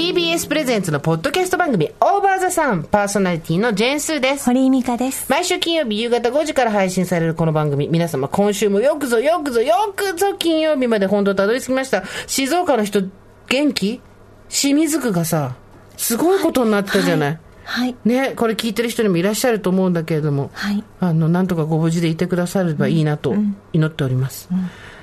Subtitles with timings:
[0.00, 4.46] TBS プレゼンツのポッドキャスト番組オーバーザさんパーソナリティのジェーンスーです。
[4.46, 7.86] 堀井美香です毎週金曜日夕方5時から配信されるこの番組。
[7.88, 12.02] 皆様今週もよくぞよくぞよくぞ金曜日まで本当たどり着きました。
[12.26, 13.02] 静岡の人
[13.50, 14.00] 元気？
[14.48, 15.56] 清水区がさ、
[15.98, 17.40] すごいことになってたじゃない。
[17.64, 23.34] はいね、これ聞いてる人にもいらっしゃると思うんだけれども、はいあの、なんとかご無事でいてくださればいいなと
[23.74, 24.48] 祈っております。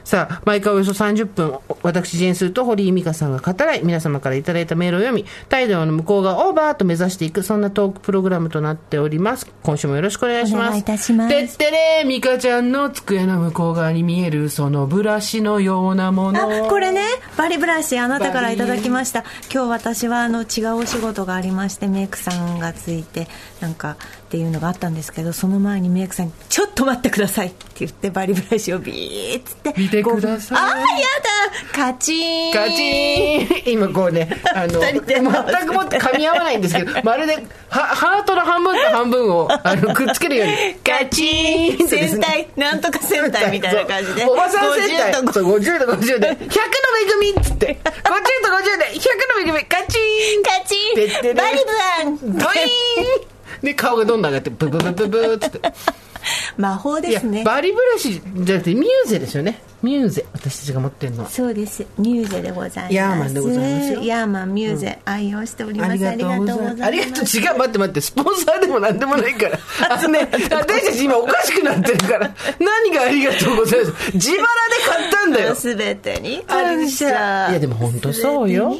[0.08, 9.52] さあ、毎回およそ30分、私、ジェーンスーと堀井美香さんが語らい、皆様からいただいたメールを読み、態度の向こうがオーバーと目指していく、そんなトークプログラムとなっております。
[9.64, 10.68] 今週もよろしくお願いします。
[10.68, 16.66] お願いいたしますてってれー、美香ちゃんの机の向こう側に見える、そのブラシのようなもの。
[16.66, 17.02] あこれね
[17.36, 23.28] バリブラシあなたからいただきました今日私はあの違うお仕事がありましてメイクさんがついて
[23.60, 30.58] なんかっていうのがあったんですけどその前にメイクさんに「ちょっと待ってください」って言ってバリブラシをビーッつって見てください。
[30.58, 31.38] あーやだ
[31.72, 32.54] カチーン。
[32.54, 35.00] カチーン今こうね、あの、全
[35.66, 37.36] くもって噛み合わないんですけど、まるで、
[37.70, 40.54] は、ハートの半分と半分を、あの、くっつけるように、
[40.84, 44.26] カチーン戦隊なんとか戦隊みたいな感じで。
[44.26, 45.14] おばさん戦隊。
[45.14, 46.48] 50とそう50と50で100の恵
[47.22, 50.44] みっつって50と50で100の恵みカチーン。
[50.44, 51.36] カチン。
[51.36, 52.18] バリブラン。
[52.18, 55.62] ドイーンで顔がどんどん上がってブブブブブーって
[56.58, 66.84] 魔法ですねバリブラシじゃなくてミューゼですよねミューゼ私たちが持ってるのはそうですミューゼでございますヤーマンでございますよヤーマンミューゼ、愛用しておりますありがとうございます。
[66.84, 67.26] ありがとう。
[67.26, 68.02] 違う、待って待って。
[68.02, 69.60] スポンサーでもなんでもないから。
[69.90, 72.34] あのね、私たち今おかしくなってるから。
[72.60, 73.92] 何がありがとうございます。
[74.14, 74.46] 自腹で
[74.88, 75.56] 買ったんだよ。
[75.56, 77.50] すべてに感謝。
[77.50, 78.74] いやでも本当そうよ。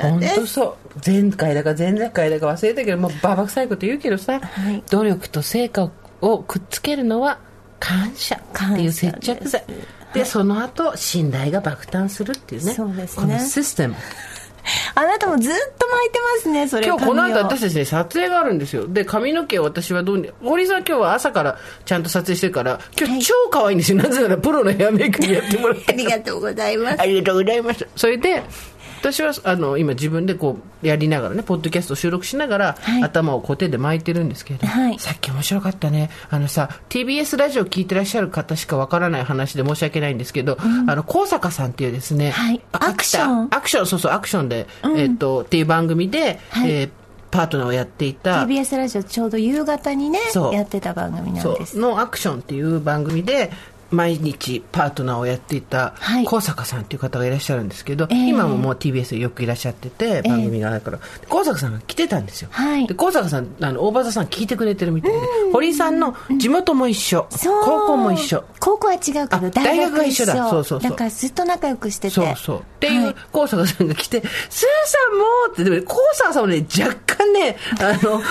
[0.00, 0.76] 本当そう。
[1.04, 4.82] 前回だか前々回だか忘れたけどもうババ臭いこと言うけどさ、はい。
[4.90, 5.90] 努力と成果
[6.20, 7.38] をくっつけるのは
[7.78, 9.64] 感謝っていう接着剤。
[10.14, 12.72] でその後信頼が爆誕するっていうね。
[12.72, 13.26] そうですね。
[13.26, 13.94] このシステム
[14.94, 18.88] あなたもずっと巻いてますねそれ今日この後私たちね撮影があるんですよ。
[18.88, 27.00] で髪の毛を私はどうに堀井さん今日は朝からちゃんと撮影してるから今日超可愛いんですよ、なぜならプロのヘアメイクにやってもらって ありがとうございます。
[27.00, 27.86] ありがとうございます。
[27.96, 28.42] それで、
[29.12, 33.02] 私はあの今自分でこうやりながらね、ポッドキャスト収録しながら、はい。
[33.04, 34.98] 頭を固定で巻いてるんですけれど、はい。
[34.98, 36.10] さっき面白かったね。
[36.28, 42.60] あのさ、TBS ラジオ聞いてらっしゃる方しかわからない話で申し訳ないんですけど、あの、高坂さんっていうですね、はい。
[42.72, 43.48] あアクション。
[43.50, 44.66] アクション、そうそう、アクションで、
[44.96, 46.70] えっと、っていう番組で、はい。
[46.70, 46.90] えー
[47.28, 50.20] パートナーをやっていた、TBS ラジオちょうど夕方にね
[50.52, 51.76] やってた番組なんです。
[51.76, 53.50] のアクションっていう番組で
[53.90, 56.24] 毎日パートナーをやっていたはい。
[56.24, 58.28] 高坂さんっていう方がいらっしゃるんですけど、ええ。
[58.28, 60.98] 今ももう TBS でよくいらっしゃってて番組があるから、
[61.28, 62.86] 高坂さんが来てたんですよ、はい。
[62.86, 65.18] で高坂さんあの大場さん聞いてくれてるみたいで、
[65.52, 68.44] 堀井さんの地元も一緒、高校も一緒。
[68.60, 70.34] 高校は違うけあど大学が一緒だ。
[70.34, 70.80] そうそうそう。
[70.80, 72.14] だからずっと仲良くしてて。
[72.14, 72.58] そうそう。
[72.58, 73.14] っていう、はい。
[73.32, 78.24] 高坂さんが来て、スーさんもって、でもね、高坂さんもね、若干ね、あの、若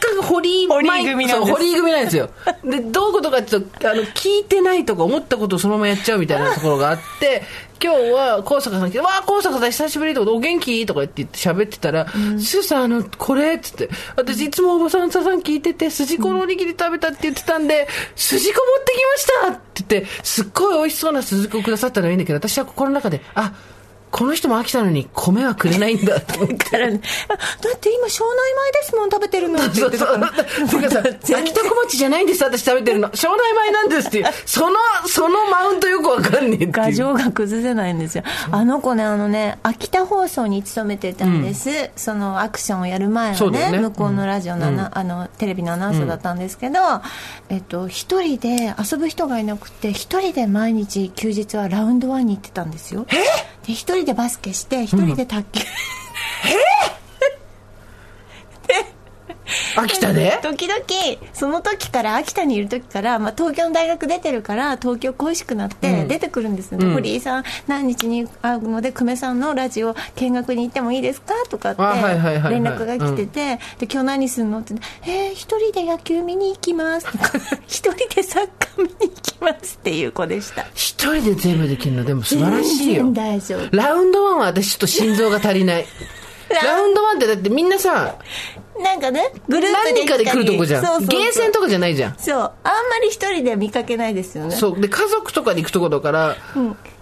[0.00, 1.52] 干堀井堀井組なんです。
[1.52, 2.30] 堀井組なんですよ。
[2.64, 7.42] で、どういうことかっていうと、あの、聞いてないとか思ったことをそのままやっちゃうみたいなところがあって、
[7.82, 10.86] 今日は高坂さん来て、わあ、高坂さん久しぶりとか、お元気？
[10.86, 12.06] とか言って言って喋ってたら、
[12.38, 13.54] スーさん、あの、これ？
[13.54, 19.52] っつって、私いつもおばさんさん聞いてて、筋子のおにぎり食べたって言ってたんで、筋子持ってきました！
[19.52, 23.52] って言って、すっごい美味しそうな筋子をくださったのはいいんだけど、私は心の中で、あ、
[24.14, 26.54] この人も飽きたのに米はくれないんだと思って。
[26.54, 27.36] だからねあだ
[27.74, 28.36] って今庄内
[28.72, 29.58] 米ですもん食べてるの。
[29.58, 33.10] って言ってたからていうかさ、秋田小町じゃないんです、私食べてるの。
[33.12, 34.26] 庄内米なんですっていう。
[34.46, 34.76] その、
[35.06, 36.72] そのマウントよくわかんねえっていう。
[36.72, 38.22] 牙城が崩せないんですよ。
[38.52, 43.78] あの子ねあのね秋田放送に勤めてたんです、そのアクションをやる前はねね。
[43.80, 46.78] 向こうのラジオのアナ、あのテレビのアナウンサーだったんですけど、
[47.48, 53.06] えっと一人で遊ぶ人がいなくて一人で毎日休日はラウンドワンに行ってたんですよ
[53.66, 55.60] で一人でバスケして一人で卓球、
[59.84, 60.38] 秋田で？
[60.42, 60.80] 時々
[61.32, 66.92] その時から秋田にいる時から、まあ、東京の大学出てるから東京恋しくなって出てくるんですよ、ね。
[66.92, 71.34] 堀井さん何日に会うので久米さんのラジオ見学に行ってもいいですか？
[71.48, 74.60] とかって連絡が来てて、で今日何するの？
[74.60, 74.74] って
[75.06, 77.30] 「えー、一人で野球見に行きます」とか
[77.66, 80.64] 「一人でサッカー見に行きます」っていう子でした。
[80.74, 82.04] 一人で全部できるの？
[82.04, 83.10] でも素晴らしいよ。
[83.12, 83.76] 大丈夫。
[83.76, 85.86] ラウンドワンは私ちょっと心臓が足りない。
[86.62, 88.16] ラウンドワンってだってみんなさ
[88.82, 90.84] なんかねグループで何かで来るとこじゃん。
[90.84, 91.20] そうそうそう。
[91.20, 92.18] ゲーセンとかじゃないじゃん。
[92.18, 92.36] そう。
[92.36, 94.56] あんまり一人で見かけないですよね。
[94.56, 94.80] そう。
[94.80, 96.36] で家族とかで行くとこだから、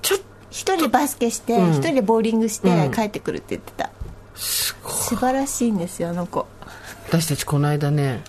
[0.02, 3.90] ちょっと一人でバスケして一、人でボーリングして帰ってくるって言ってた、
[4.34, 4.92] すごい。
[4.92, 6.46] 素晴らしいんですよあの子。
[7.08, 8.22] 私たちこの間ね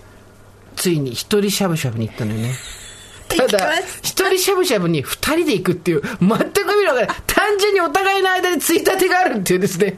[0.76, 2.54] ついに一人しゃぶしゃぶに行ったのよね。
[3.28, 7.18] ただ一人しゃぶしゃぶに二人で行くっていう全く意味わからない。
[7.28, 9.98] 単純にお互いの間についたてがあるっていうですね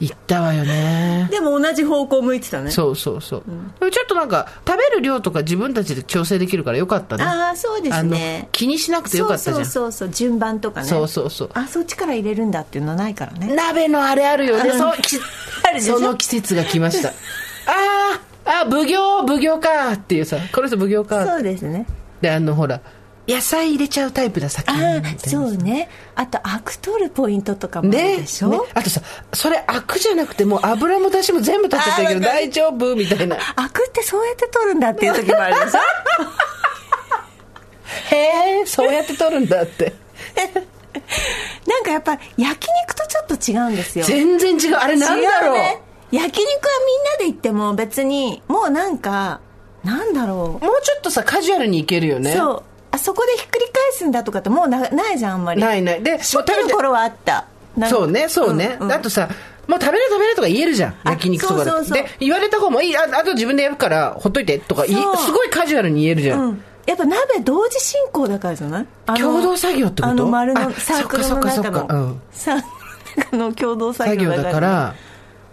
[0.00, 1.28] 行ったわよね。
[1.30, 2.70] でも同じ方向向いてたね。
[2.70, 3.42] そうそうそう、
[3.80, 7.24] でもちょっとなんか食べる量とか自分たちで調整できるからよかったね。
[7.24, 8.48] ああそうですね。
[8.52, 9.56] 気にしなくてよかったじゃん。
[9.56, 10.86] そうそうそうそう順番とかね。
[10.86, 11.50] そうそうそう。
[11.54, 13.54] あそっちから入れるんだっていうのはないからね。
[13.54, 14.78] 鍋のあれあるよね、うん
[15.80, 17.08] その季節が来ました。
[17.08, 21.86] あーあ奉行奉行かっていうさこの人奉行かそうですね。
[22.20, 22.80] であのほら
[23.28, 25.88] 野菜入れちゃうタイプだ先ああそうね。
[26.16, 28.58] あとアク取るポイントとかもあるねでしょ、ね。
[28.74, 29.00] あとさ
[29.32, 32.96] それアクじゃなくてもう油も出汁も全部取っちゃったけど大丈夫？
[32.96, 33.36] みたいな。
[33.56, 35.78] アクってそうやって取るんだっていう時もあるでしょ？
[38.16, 39.92] へえそうやって取るんだって。
[41.66, 44.04] なんかやっぱ焼肉とちょっと違うんですよ。
[44.04, 44.76] 全然違う。
[44.76, 45.56] あれなんだろう？
[45.56, 45.80] 違ね。
[46.10, 46.70] 焼肉は
[47.18, 49.40] みんなで行っても別にもうなんか
[49.84, 52.34] なんだろもうちょっとさカジュアルにいけるよう、ね。
[52.34, 55.60] そうあそこでひっくり返すんだとかってもうなないじゃんあんまり。
[55.60, 56.02] ないない。
[56.02, 57.46] でもう初期の頃はあった。
[57.88, 58.92] そうねそうね、んん。
[58.92, 59.28] あとさ
[59.66, 62.02] もう食べる食べるとか言えるじゃんあ焼肉とかでそうそうそう。
[62.02, 66.64] で言われた方もいいああと自分でやるからほっといてとかいすごいカジュアルに言えるじゃん、うん。
[66.84, 68.86] やっぱ鍋同時進行だからじゃない？
[69.18, 70.12] 共同作業ってこと？
[70.12, 71.86] あの丸のあサークルの中の。
[71.88, 72.20] うん。
[72.32, 74.94] サークルの中の共同作業だから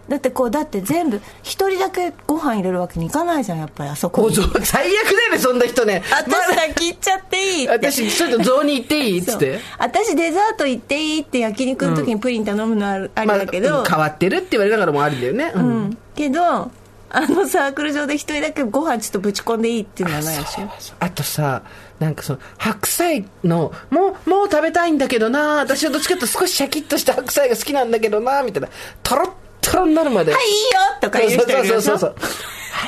[0.09, 6.03] だってこうだって全部一人だけご飯入れるわけにいかないじゃんやっぱりあそこ最悪だよねそんな人ね。
[6.11, 7.71] 私先行っちゃっていいって。
[7.71, 9.59] 私ちょっと雑に行っていいっつって。
[9.77, 15.83] 私デザート行っていいって焼肉の時にプリン頼むのある,、あ、りだけど、まあ変わってるって言われながらもありだよね、ううん。
[15.89, 16.71] んけど
[17.11, 20.69] あのサークル上で一人だけご飯ちょっとぶち込んでいいっていうのはないでしょ？
[20.99, 21.63] あとさ
[21.99, 25.55] なんかその白菜のもうもう食べたいんだけどな。
[25.55, 28.69] 私はどっちかというと少しシャキッとした白菜が好きなんだけどなみたいな。
[29.01, 30.59] トロットロになるまではいいいよ
[31.01, 31.81] とか言う人いるでしょ？
[31.81, 32.17] そうそうそう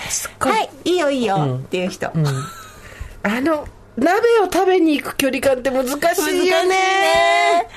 [0.10, 2.12] そうはいいいよいいよっていう人、あ
[3.42, 7.68] の鍋を食べに行く距離感って難しいよね。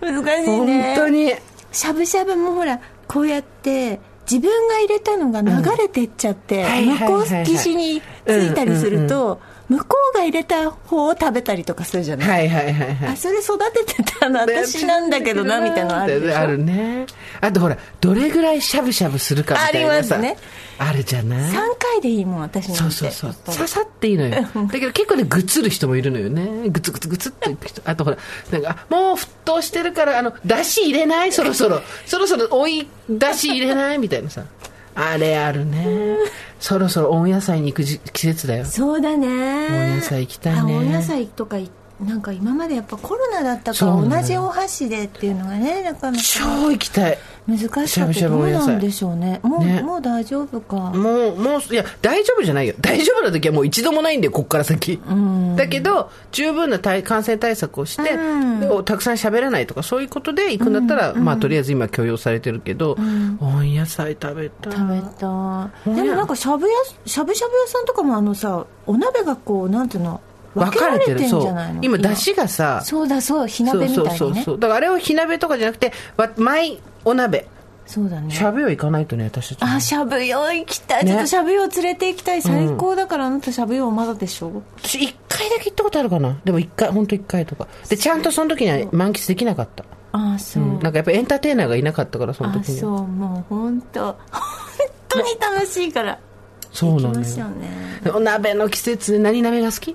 [0.00, 0.94] 難しいね。
[0.94, 1.34] 本当に。
[1.72, 4.00] しゃぶしゃぶもほらこうやって
[4.30, 7.44] 自分が入れたのが流れてっちゃって、はいはい向こはい。
[7.76, 13.08] についたりすると、向こうが入れた方を食べたりとかするじゃない、はいはいはいはい。
[13.10, 16.38] あそれ育ててたの私なんだけどなみたいなのあるでしょ？
[16.38, 17.06] あるね。
[17.40, 20.36] あとほらどれぐらいしゃぶしゃぶするかみたいなさありますね。
[20.78, 22.80] あるじゃない？3回でいいもん私なんて。
[22.94, 23.54] そうそうそう。
[23.54, 24.30] ささっていいのよ。
[24.32, 26.68] だけど結構ねぐつる人もいるのよね。
[26.68, 27.82] ぐつぐつぐつっていく人。
[27.84, 28.18] あとほら
[28.52, 31.32] なんかあもう沸騰してるからあのだし入れない？
[31.32, 31.80] そろそろ。
[32.04, 33.98] そろそろおいだし入れない？
[33.98, 34.44] みたいなさ
[34.96, 36.16] あれあるね。
[36.58, 38.64] そろそろ温野菜に行くじ季節だよ。
[38.64, 39.28] そうだね。
[39.68, 40.60] 温野菜行きたいね。
[40.60, 41.70] あ温野菜とかい
[42.00, 46.24] なんか今までやっぱコロナだったから同じお箸でっていうのがねなかなか。
[46.24, 48.28] 超行きたい難しかった。
[48.28, 49.40] どうなんでしょうね。
[49.42, 49.82] もうね。
[49.82, 50.76] もう大丈夫か。
[50.76, 52.74] もう、もう、いや、大丈夫じゃないよ。
[52.80, 55.00] 大丈夫な時はもう一度もないんだよ、こっから先。
[55.56, 58.60] だけど、十分な対感染対策をして、うん。
[58.60, 62.96] でたくさん喋らないとか、そういうことで行くんだったら、まあ、とりあえず今許容されてるけど、
[63.40, 64.72] 温野菜食べたい。
[64.72, 70.20] 食べたでもなんかしゃぶやしゃぶしゃぶ屋さんとかもあのさお鍋がこうなんていうの
[70.56, 71.82] 分けられてんじゃないの？
[71.82, 74.08] 今、出汁がさ、そうだそう火鍋みたいにね。
[74.10, 74.58] そうそうそうそう。
[74.58, 77.46] だからあれを火鍋とかじゃなくて、わマイお鍋。
[77.86, 78.34] そうだね。
[78.34, 79.74] しゃぶよ行かないとね、私たちも。
[79.76, 81.12] あしゃぶ用行きたい、ね。
[81.12, 82.42] ちょっとしゃぶ用連れて行きたい。
[82.42, 84.62] 最高だからあなたしゃぶ用まだでしょ？
[84.82, 86.36] 私一回だけ行ったことあるかな？
[86.44, 87.68] でも一回、本当一回とか。
[87.88, 89.84] で、ちゃんとその時には満喫できなかった。
[90.12, 92.78] ああそう、なんかやっぱエンターテイナーがいなかったからそのあ時に。
[92.78, 93.06] そう。
[93.06, 94.16] もう本当本
[95.08, 96.18] 当に楽しいから。
[96.72, 97.20] そうなのよ。
[97.20, 97.24] う
[97.60, 98.10] ね。
[98.12, 99.94] お鍋の季節で何鍋が好き？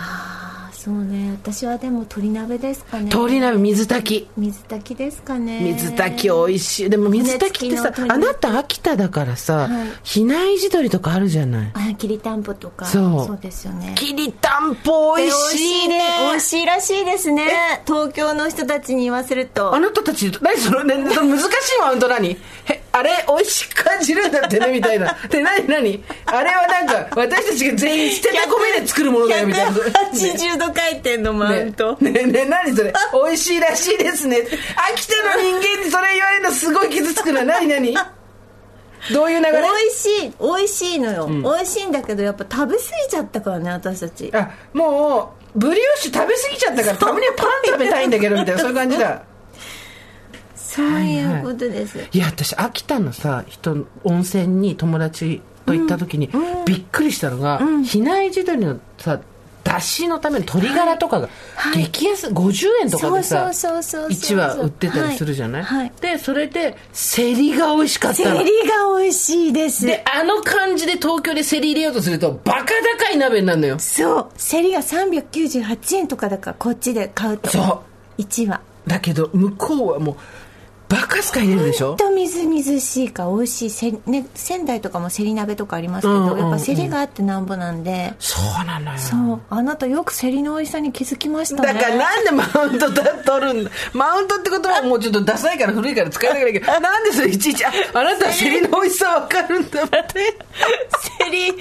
[0.00, 1.32] ああそうね。
[1.32, 3.04] 私はでも鶏鍋ですかね。
[3.06, 4.28] 鶏鍋水炊き。
[4.36, 5.60] 水炊きですかね。
[5.74, 6.90] 水炊き美味しい。
[6.90, 9.88] でも水炊きってさあなた秋田だからさ、はい。
[10.04, 11.72] 比内地鶏とかあるじゃない？
[11.74, 12.86] あきりたんぽとか。
[12.86, 13.38] そう。
[13.42, 13.94] ですよね。
[13.96, 16.00] きりたんぽ美味しいね。
[16.30, 17.82] 美味しいらしいですね。
[17.84, 19.74] 東京の人たちに言わせると。
[19.74, 21.48] あなたたち何その、ね、難しい
[21.80, 22.30] マウント何？
[22.30, 22.36] へ
[22.98, 25.16] あれ美味しく感じるんだってねみたいな。
[25.30, 26.04] で何何？
[26.26, 29.70] あれはなんか私たちが全員捨てた米で作るものだよみたいな。
[29.72, 32.10] 180度回転のマウント、ね。
[32.10, 32.92] ねね何それ？
[33.26, 34.38] 美味しいらしいですね。
[34.92, 37.44] 秋田の人間にそれ言われるのすごい傷つくな。
[37.44, 37.94] 何何？
[39.12, 39.52] どういう流れ？
[39.52, 44.30] 美味しい美味しいのよ、美味しいんだけどやっぱ食べ過ぎちゃったからね私たち。
[44.34, 48.60] あもうブリオッシュ食べ過ぎちゃったからたまにはパン食べたいんだけどみたいな。
[48.60, 49.22] そういう感じだ
[50.68, 56.30] そそういうことです、いや私秋田のさ人温泉に友達と行った時に、
[56.66, 59.18] びっくりしたのが、比内地鶏のさ
[59.64, 61.84] だしのための鶏ガラとかがはい。
[61.84, 65.78] 激安、50円とかでさそうそうそうそう1羽売ってたりするじゃない、はい。
[65.80, 65.92] はい。
[66.00, 68.38] でそれでセリが美味しかったの。
[68.38, 69.86] セリが美味しいです。
[69.86, 72.66] であの感じで東京でセリ入れようとするとバカ
[73.00, 73.78] 高い鍋になるのよ。
[73.78, 74.26] そう。
[74.36, 77.50] セリが398円とかだからこっちで買うと。
[77.50, 77.82] そ
[78.18, 78.22] う。
[78.22, 80.16] 1羽だけど向こうはもう
[80.88, 81.96] バカスカ入れるでしょ？
[81.96, 86.38] とみずみずしいか美味しいせ、ね、仙台とかもセリ鍋とかありますけど、うんうんうん。
[86.40, 88.14] やっぱセリがあってなんぼなんで。
[88.18, 88.98] そうなのよ。
[88.98, 89.40] そう。
[89.50, 91.74] あなたよくセリの美味しさに気づきましたね。
[91.74, 93.70] だからなんでマウントだ取るんだ？
[93.92, 100.38] マウントって言葉ももうちょっとダサいから古いから使えなきゃいけないけど なんでそれいちいちああなたはセリの美味しさわかるんだって。
[101.24, 101.52] セリ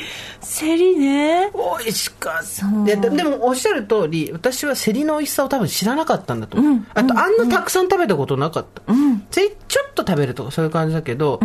[0.48, 1.51] セリね。
[1.54, 2.88] 美味しかっそう。
[2.88, 8.82] たででもおっしゃる通り私はセリの美味しさを多分知らなかったんだと思う、あとあんなたくさん食べたことなかった、
[9.30, 11.42] セリちょっと食べるとかそういう感じだけど、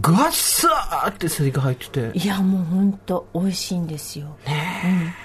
[0.00, 2.18] ガッサーってセリが入ってて。
[2.18, 4.52] いやもう本当美味しいんですよ、うん、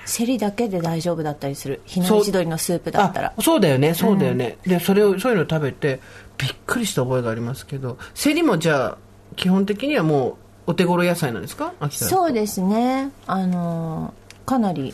[0.05, 1.81] セリだけで大丈夫だったりする。
[1.85, 2.19] 日のそう。
[2.19, 3.33] 一鶏のスープだったら。
[3.35, 3.93] あそうだよね。
[3.93, 6.01] そうだよね、でそれをそういうの食べて
[6.37, 7.97] びっくりした覚えがありますけど。
[8.13, 8.97] セリもじゃあ
[9.37, 11.73] 基本的にはもうお手頃野菜なんですか？
[11.79, 13.11] 秋田そうですね。
[13.27, 14.93] あのーかなり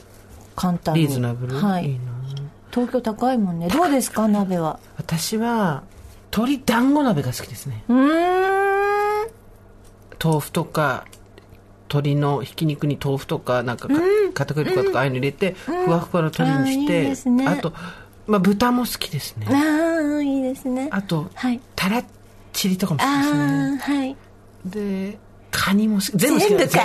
[0.56, 1.02] 簡単に。
[1.02, 1.86] リーズナブル、はい。
[1.86, 2.00] いな。
[2.72, 3.68] 東京高いもんね。
[3.68, 4.28] どうですか？
[4.28, 4.80] 鍋は。
[4.98, 5.84] 私は
[6.32, 7.84] 鶏団子鍋が好きですね。
[7.90, 9.28] うーん。
[10.24, 11.06] 豆腐とか
[11.88, 13.96] 鶏のひき肉に豆腐とかなんかか
[14.34, 17.48] 片栗粉とかああいうの入れて、ふわふわの鶏にしあーいいて、ですね。
[17.48, 17.74] あと、
[18.28, 19.48] まあ、豚も好きですね。
[19.50, 20.90] ああいいですね。
[20.92, 21.60] あと、はい。
[21.76, 22.04] たら
[22.54, 23.40] チリとかも好きですね。
[23.40, 24.16] ああはい。
[24.66, 25.18] で
[25.52, 26.84] カニも好き全部好きなんですよ。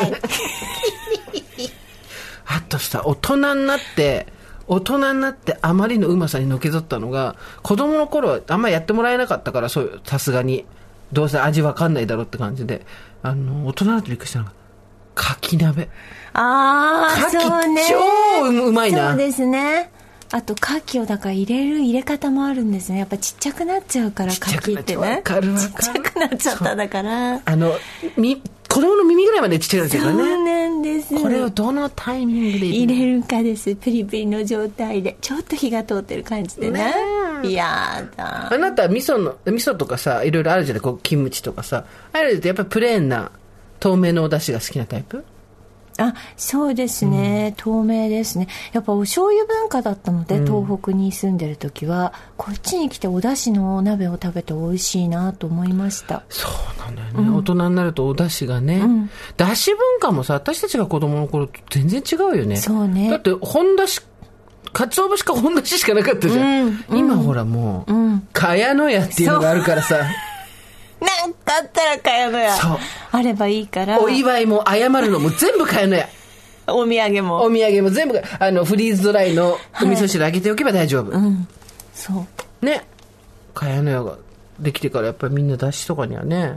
[2.46, 4.26] あとさ大人になって
[4.66, 10.64] 大人になってあまりのうまさにのけぞったのが子供の頃はあんまやってもらえなかったからそうさすがに。
[11.12, 12.84] どうせ味わかんないだろうって感じで。
[13.22, 14.52] あの大人になってびっくりしたのが
[15.14, 15.88] かき鍋。
[16.32, 17.82] ああそうね。
[17.88, 19.10] 超うまいな。
[19.10, 19.92] そうですね
[20.30, 22.98] あと牡蠣をだから入れる入れ方もあるんですね。
[22.98, 25.22] やっぱちっちゃくなっちゃうからちっちゃくなってね。
[25.24, 27.40] ちっちゃくなっちゃっただから。
[27.44, 27.72] あの
[28.16, 31.14] み子供の耳ぐらいまでちっちゃいんですそうよねなんです。
[31.22, 33.76] これをどのタイミングで入入れるかです。
[33.76, 35.16] プリプリの状態で。
[35.20, 36.92] ちょっと火が通ってる感じでね。
[37.42, 38.52] ねやだ。
[38.52, 40.80] あなたは味噌の味噌とかさいろいろあるじゃない？
[40.80, 41.84] こうキムチとかさ。
[42.12, 43.30] あれってやっぱりプレーンな
[43.78, 45.24] 透明のお出汁が好きなタイプ？
[45.96, 48.48] あそうですね、透明ですね。
[48.72, 56.24] やっぱお醤油文化だったので、東北に住んでる時はこっちに来てお出汁のお鍋を食べて美味しいなと思いました。
[56.28, 58.82] そうなんだよね、大人になるとお出汁がね、
[59.36, 62.56] 出汁文化もさ私たちが子供の頃と全然違うよね。
[62.56, 63.10] そうね。
[63.10, 64.04] だって本出汁
[64.72, 67.92] かつお節か本出汁しかなかったじゃん、今ほらもう、
[68.32, 70.00] 茅野屋っていうのがあるからさ
[71.04, 72.78] なんかあったらかやのやそう。
[73.12, 74.00] あればいいから。
[74.00, 76.08] お祝いも謝るのも全部茅野屋
[76.66, 77.42] お土産も。
[77.42, 81.12] お土産も全部あのフリーズドライのお味噌汁あげておけば大丈夫、
[81.92, 82.26] そ
[82.62, 82.64] う。
[82.64, 82.86] ね。
[83.54, 84.18] 茅野屋が
[84.60, 86.54] できてからやっぱりみんなだしとかにはね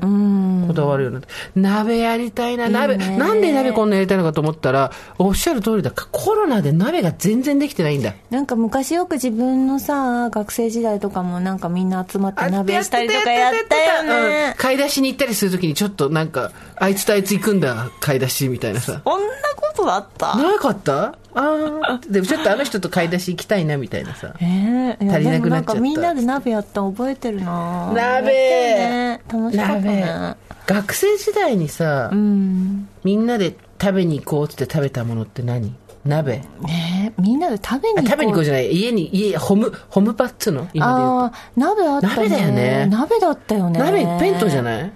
[0.67, 5.91] こだわるようになって鍋やりたいな鍋なんで鍋こんなやりたいのかと思ったらおっしゃる通りだ。
[5.91, 8.13] コロナで鍋が全然できてないんだ。
[8.29, 14.07] なんか昔よく自分のさ学生時代とかもなんかみんな集まって鍋したりとかやったようん。
[14.29, 19.01] ね買い出しに行ったりするときにちょっとなんかあいつとあいつ行くんだ買い出しみたいなさ。
[19.03, 20.35] こんなことあった？
[20.37, 21.15] なかった？
[21.37, 24.33] ああでもちょっとあの人と買い出し行きたいなみたいなさ。
[24.41, 25.81] ええいや足りなくなっちゃった。
[25.81, 27.91] みんなで鍋やったの覚えてるな。
[27.93, 28.31] 鍋。
[28.31, 29.21] ね。
[29.31, 30.35] 楽しかったね。
[30.65, 32.89] 学生時代にさ、うん。
[33.03, 35.75] みんなで食べに行こうって食べたものって何？
[36.05, 36.39] 鍋。
[36.61, 38.07] ねえみんなで食べに行こう。
[38.07, 38.71] あ食べに行こうじゃない。
[38.71, 40.67] 家に家ホムホムパっつうの？
[40.73, 42.15] 今で言うああ鍋あったね。
[42.15, 42.85] 鍋だよね。
[42.87, 43.79] 鍋だったよね。
[43.79, 44.91] と鍋一辺倒じゃない？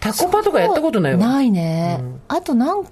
[0.00, 1.18] タコパとかやったことないわ。
[1.18, 2.84] ないね、あとなん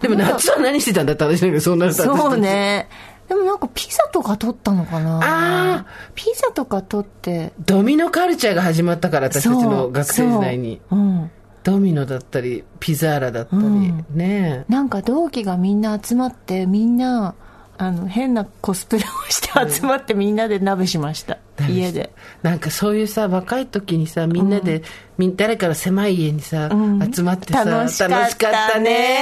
[0.00, 2.88] でも夏は何してたんだって話だけどそうなるとそうね。
[3.28, 5.20] でもなんかピザとか取ったのかな。
[5.22, 7.52] あピザとか取って。
[7.60, 10.80] ドミノカルチャーが始まったから私たちの学生時代に。
[10.90, 10.98] そう。
[10.98, 11.30] うん。
[11.62, 14.04] ドミノだったりピザーラだったり、うん。
[14.14, 14.72] ねえ。
[14.72, 17.34] なんか同期がみんな集まってみんな
[17.82, 22.12] あの変なコスプレをして集まってみんなで鍋しました、家で。
[22.42, 24.82] なんかそういうさ若い時にさみんなで、
[25.16, 27.10] みん誰かの狭い家にさ、ん。
[27.10, 28.36] 集まってさ楽しかっ
[28.72, 29.18] たね。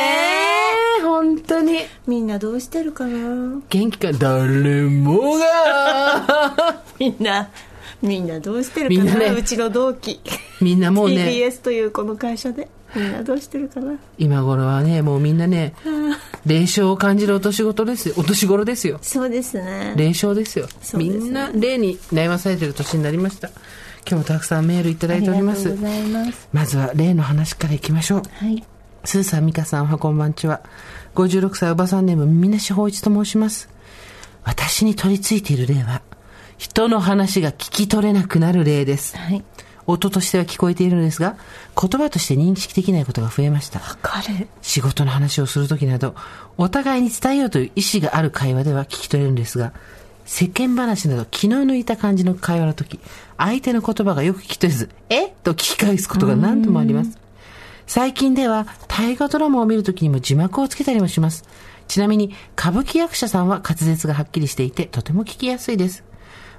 [1.05, 1.83] 本当に。
[2.09, 3.63] みんなどうしてるかな？
[3.69, 4.13] 元気か？
[4.13, 6.83] 誰もが。
[6.99, 7.49] みんな
[8.03, 9.15] みんなどうしてるかな？
[9.15, 9.27] ね。
[9.39, 10.21] うちの同期。
[10.61, 11.27] みんなもうね。
[11.27, 13.99] TBS というこの会社でみんなどうしてるかな？
[14.19, 15.75] 今頃はねもうみんなね
[16.47, 18.15] 霊障を感じるお年頃ですよ。
[18.17, 18.99] お年頃ですよ。
[19.03, 19.95] そうですね。
[19.97, 20.67] 霊障ですよ。
[20.67, 20.73] ね。
[20.95, 23.49] みんな霊に悩まされてる年になりました。
[23.49, 25.69] 今日もたくさんメールいただいております。
[25.69, 26.49] ありがとうございます。
[26.53, 28.23] まずは例の話からいきましょう。
[28.33, 28.65] はい。
[29.05, 30.63] スーさん、ミカさん、おはこんばんちは。
[31.15, 33.69] 56歳おばさんネーム、みなしほういちと申します。
[34.45, 36.03] 私に取り付いている例は、
[36.57, 39.17] 人の話が聞き取れなくなる例です。
[39.17, 39.45] はい
[39.89, 41.37] 音としては聞こえているのですが、
[41.81, 43.81] 言葉として認識できないことが増えました。
[43.81, 46.15] わかる仕事の話をするときなど、
[46.59, 49.73] お互いに伝えようという意思がある会話では聞き取れるんですが、
[50.27, 53.01] 世間話など気の抜いた感じの会話のとき、
[53.39, 55.29] 相手の言葉がよく聞き取れず、え？
[55.43, 57.19] と聞き返すことが何度もあります。
[57.87, 61.45] 最近では大河ドラマを見るときにも字幕をつけたりもします。
[61.87, 66.05] ちなみに歌舞伎役者さんは滑舌がはっきりしていてとても聞きやすいです。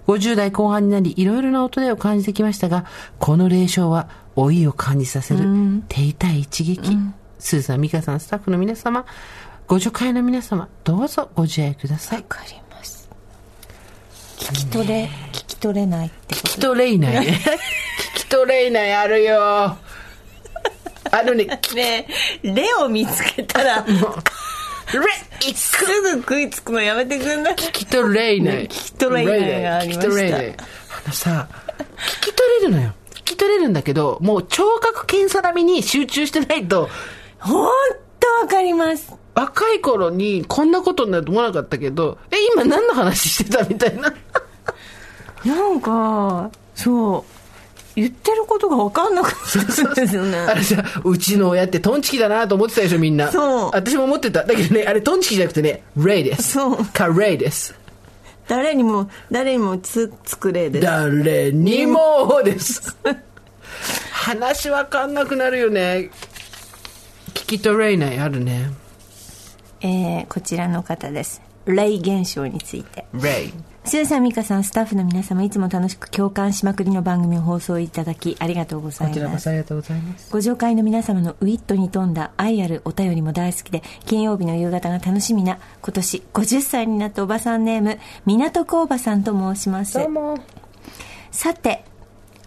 [0.10, 2.86] 50代後半になりいろいろな音でを感じてきましたが、
[3.20, 5.46] この霊障は老いを感じさせる
[5.88, 6.98] 手痛い一撃。
[7.38, 9.06] スーさん、ミカさん、スタッフの皆様、
[9.68, 12.26] ご助会の皆様、どうぞご自愛くださいわ。
[12.28, 13.08] かります
[14.38, 17.40] 聞き取れ聞き取れないってこ聞き取れいないね。
[18.16, 19.38] 聞き取れい ないあるよ。
[21.12, 22.08] あのね、とね
[22.44, 23.86] えレを見つけたら
[24.98, 27.56] レイすぐ食いつくのやめてくんない？
[27.56, 28.64] 聞き取れいない。
[28.64, 30.50] 聞き取れいない聞き取れいない。
[30.50, 30.56] あ
[31.08, 32.94] のさ、聞き取れるのよ。
[33.12, 36.90] 聞き取れるんだけど、もう聴覚検査並みに集中してないと、
[37.40, 37.72] ほん
[38.20, 44.14] とわかります若い頃にこんなことになると思わなかったけど、え、今何の話してたみたいな？
[45.46, 47.24] なんかそう
[47.96, 53.32] 言ってることが分かんなかったんですよね あれさ、うちの親ってトンチキだなと思ってたでしょ、みんな。
[53.32, 54.44] そう私も思ってた。
[54.44, 56.54] だけどね、あれトンチキじゃなくてね、レイです。
[56.54, 57.76] そうか、レイです。
[58.48, 62.96] 誰にも誰にもつ作れです誰にもです。
[64.12, 66.10] 話わかんなくなるよね。
[67.34, 68.72] 聞き取れない、あるね。
[69.82, 73.50] えーこちらの方です霊現象についてレ
[73.90, 73.92] イ。
[73.92, 79.44] スーさん、ミカさん、スタッフの皆様、いつも楽しく共感しまくりの番組を放送いただき、ありがとうござこちらいます。
[79.44, 80.32] こそありがとうございます。
[80.32, 90.08] ご紹介の皆様のウィットに富んだ愛あるお便りも大好きで、金曜日の夕方が楽しみな、今年50歳になったおばさんネーム、港区おばさんと申します。
[90.08, 90.38] も。
[91.32, 91.84] さて、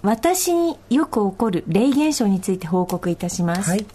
[0.02, 3.70] 私によく起こる霊現象について報告いたします。
[3.70, 3.87] はい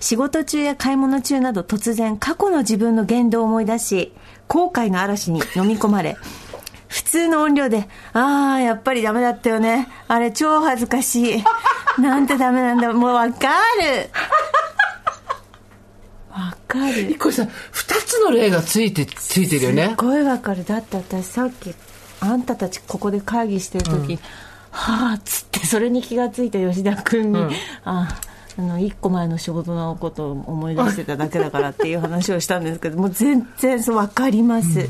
[0.00, 4.12] 仕事中や買い物中など突然過去の自分の言動を思い出し、
[4.48, 6.16] 後悔の嵐に飲み込まれ、
[6.96, 9.86] 普通の音量で、ああ、やっぱりダメだったよね。
[10.08, 11.44] あれ超恥ずかしい。
[12.00, 12.90] なんてダメなんだ。
[12.94, 14.08] もうわかる。
[16.30, 17.14] わかる。
[17.18, 20.02] これさ、二つの例がついて、ついてるよねす。
[20.02, 21.74] ごいわかるだって私さっき
[22.20, 24.18] あんたたちここで会議してる時、
[24.70, 27.38] はあっつってそれに気がついた吉田君に、
[27.84, 28.08] あ
[28.58, 34.88] あの1個前の仕事のことを思い出してただけだからっていう話をしたんですけどもう全然そう分かります、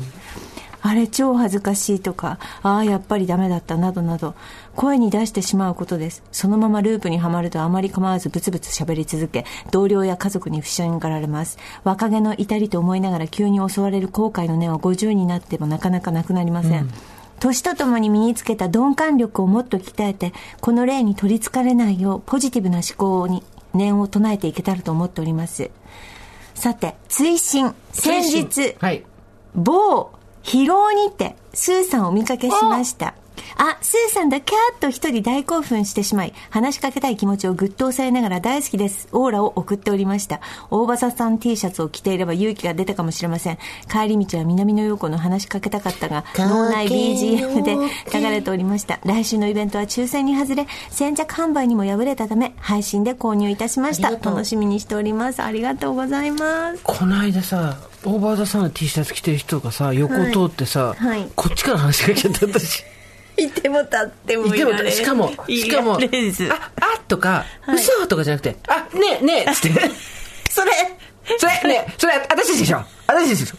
[0.87, 4.35] あれ超恥ずかしいとかああやっぱりダメだったなどなど
[4.73, 6.23] 声に出してしまうことです。
[6.31, 11.57] そのままループにはまるとあまり構わずブツブツ喋り続け同僚や家族に不信がられます。
[11.83, 16.89] 若気の至りと思いながら急に襲われる後悔の念は50になってもなかなかなくなりません、
[17.41, 25.69] 年とともに身につけた鈍感力をもっと鍛えてこの例に取りつかれないようポジティブな思考に念を唱えていけたらと思っております。
[26.55, 27.75] さて追伸。
[27.91, 29.03] 先日はい。
[29.53, 30.11] 某
[30.47, 33.13] 疲労にてスーさんをお見かけしました。
[33.55, 39.07] あスーさんだキャーッと一人大興奮してしまい話しかけたい気持ちをぐっと抑えながら大好きです。
[39.11, 40.41] オーラを送っておりました。
[40.69, 43.57] 大場さん T シャツを着ていれば勇気が出たかもしれません。
[43.89, 47.75] 帰り道は南野陽子の話しかけたかったが脳内 BGM で
[48.13, 48.99] 流れておりました。
[49.05, 54.11] 来週のイベントは抽選に外れ先着販売にも敗れたため配信で購入いたしました。
[54.11, 55.41] 楽しみにしております。
[55.41, 56.81] ありがとうございます。
[56.83, 61.07] この間さ、オーバーザさんの T シャツ着てる人がさ、横を通ってさ、はい。
[61.07, 61.29] はい。
[61.35, 62.83] こっちから話しかけちゃった私。
[63.41, 69.79] いても立ってもでも、しかも、しかも、あ、あとか、はい嘘とかじゃなくて、あ、ねえ、ねえ、つって。
[70.49, 70.71] それ
[71.37, 73.57] それ、ねえ、それ、私でしょ私でしょ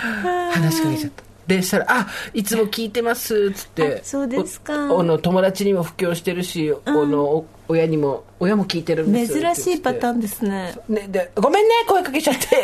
[0.50, 1.22] 話しかけちゃった。
[1.46, 4.00] で、したら、あ、いつも聞いてます、つって。
[4.00, 10.16] あそうですかおあの、友達にも布教してるし、あの、お親にも、親も聞いてるんです珍しいパターン。
[10.16, 12.60] ンですねね、で、ごめんね、声かけちゃって、つって。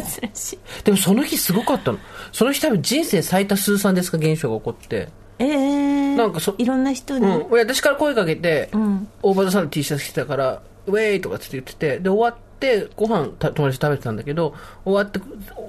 [0.00, 1.98] 珍しいでもその日すごかったの。
[2.32, 5.08] その日多分人生最多数産ですか現象が起こって。
[5.38, 7.46] ええなんかそいろんな人に、うん。
[7.50, 15.20] 俺私から声かけて、ん大場田さんの T シャツ着てたから、ウェイとかって言ってて、で、終わって、ご飯た友達と食べてたんだけど、終わって、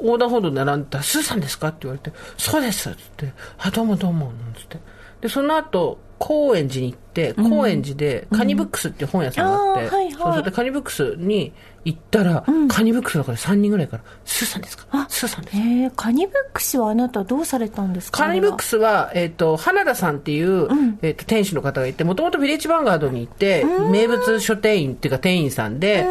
[0.03, 4.79] 横断歩道並んだ、スーさんですかって言われて、そうですっつって、あ、どうもどうも、なんつって。
[5.21, 11.51] で、その後、高円寺に行って、高円寺でカニブックスっていう本屋さんがあって、はいはいそうそれでカニブックスに
[11.85, 15.05] 行ったら、カニブックスの中で3人ぐらいから、スーさんですか？
[15.09, 15.57] スーさんです。
[15.57, 18.25] かえー、カニブックスはあなたどうされたんですか？
[18.25, 20.67] カニブックススは、えっ、と、花田さんっていう、
[21.01, 26.05] えっ、と、店主の方がいて、もともとビレッジヴァンガードに行って、名物書店員っていうか店員さんで、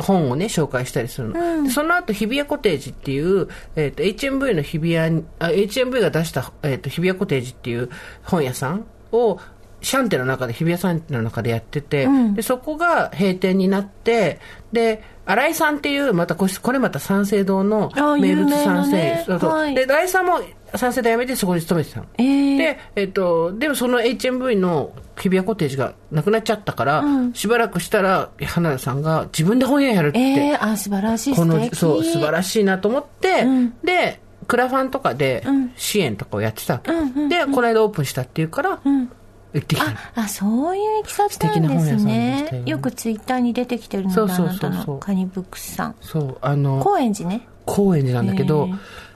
[0.00, 1.64] 本をね、紹介したりするの。
[1.64, 7.90] でその後、日比谷コテージっていう、えっ、と、HMV の日比谷に、あ HMV が出した、えっ、と、日比谷コテージっていう
[8.24, 9.38] 本屋さんを、
[9.82, 14.40] シャンテの中で、日比谷シャンテの中でやってて、で、そこが閉店になって、
[14.72, 19.50] で、新井さんっていう、またこれ、これまた三省堂のあ名物三ね省、そうそう。
[19.50, 19.74] はい。
[19.74, 20.40] で、新井さんも
[20.74, 22.06] 三省堂辞めてそこに勤めてたの。
[22.18, 33.74] えー、で、えっと、でもその HMV の日比谷コテージがなくなっちゃったから、しばらくしたら、花田さんが自分で本屋やるって、えー、あ素晴らしいこのそう素晴らしいなと思って、ん。
[33.82, 35.44] でクラファンとかで
[35.76, 39.10] 支援とかをやってたでこの間オープンしたっていうから、ん
[39.54, 39.90] 行ってきたの。
[39.92, 42.70] ああそういういきさつなんですさんでしたよね。
[42.70, 44.50] よくツイッターに出てきてるのであそう
[44.84, 45.94] そうカニブックスさん。
[46.00, 47.46] そうあの高円寺ね。
[47.64, 48.68] 高円寺なんだけど、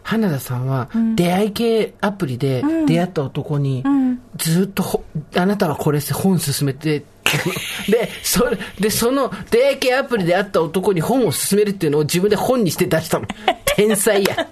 [0.02, 4.20] 花田さんは出会い系アプリで出会った男にん。
[4.36, 7.04] ずっとほあなたはこれ本勧めて
[7.88, 13.26] でそれでその出会い系アプリで会った男に本を勧めるっていうのを自分で本にして出したの。
[13.76, 14.46] 天才や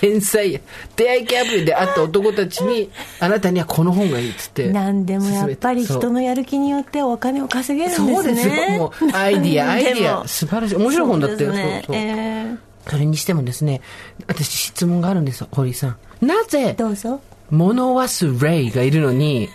[0.00, 0.60] 天才や。
[0.96, 8.14] 出会い系アプリで会った男たちにあなたにはこの本がいいっつってなんでもやっぱり人のやる気によってお金を稼げるんですね。
[8.14, 8.22] そう。
[8.24, 8.78] ですよ。
[8.78, 10.26] もうアイディア アイディア。
[10.28, 10.76] 素晴らしい。
[10.76, 11.82] 面白い本だったよそうね。
[11.86, 12.04] そうそう。
[12.04, 13.80] えーそれにしてもですね、
[14.26, 15.96] 私質問があるんですよ、堀井さん。
[16.20, 17.18] なぜ、どうぞ。
[17.48, 19.48] 物忘れがいるのに、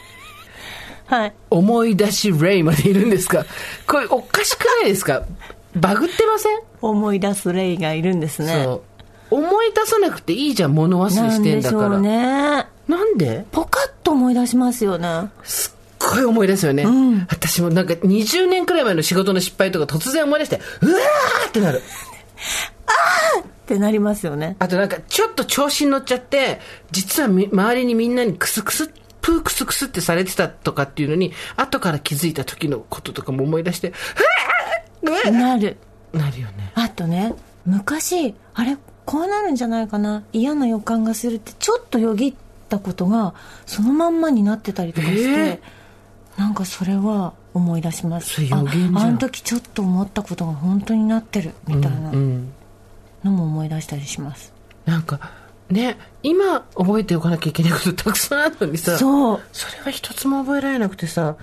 [1.06, 1.34] はい。
[1.52, 3.46] 思い出しレイまでいるんですか？
[3.86, 5.26] これおかしくないですか？
[5.76, 8.66] バグってません、思い出すレイがいるんですね。
[9.32, 11.88] 思い出さなくていいじゃん、物忘れなしてんだから。
[11.88, 12.68] んでしょうね。
[12.88, 13.46] なんで？
[13.52, 15.30] ポカッと思い出しますよね。
[15.44, 16.86] すっごい思い出すよね、
[17.30, 21.82] 私もなんか20年くらい前の仕事の失敗とか突然思い出して、うわーってなる。
[23.42, 24.56] ってなりますよね。
[24.60, 26.60] あとなんかちょっと調子に乗っちゃって、
[26.92, 28.88] 実はみ周りにみんなにクスクス、
[29.22, 33.94] プークスクスってされてたとかっていうのに、後から気づいた時のこととかも思い出して、
[35.32, 35.78] なる。
[36.14, 36.72] ーなるよね。
[36.74, 38.78] あとね昔あれ？
[39.10, 40.24] こうなるんじゃないかな。
[40.34, 42.34] 嫌な予感がするってちょっとよぎっ
[42.70, 43.34] たことが
[43.66, 45.62] そのまんまになってたりとかして、え
[46.38, 48.42] なんかそれは思い出します。
[48.52, 52.54] ああの時ちょっと思ったことが本当になってるみたいなうん。
[53.24, 54.54] のも思い出したりします、
[54.86, 55.20] なんか、
[55.70, 59.42] ね、今覚えておかなきゃいけないことたくさんあるのにさ、そう。
[59.52, 61.36] それは一つも覚えられなくてさ、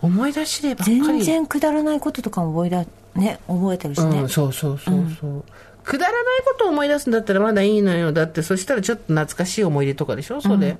[0.00, 0.84] 思い出しでば。
[0.84, 5.44] 全然くだらないこととかも覚えだね覚えてるしね、うん、そうそうそうそう、
[5.88, 8.12] くだらないことを思い出すんだったらまだいいのよ。
[8.12, 10.40] だってそしたらちょっと懐かしい思い出とかでしょ？
[10.42, 10.76] それ、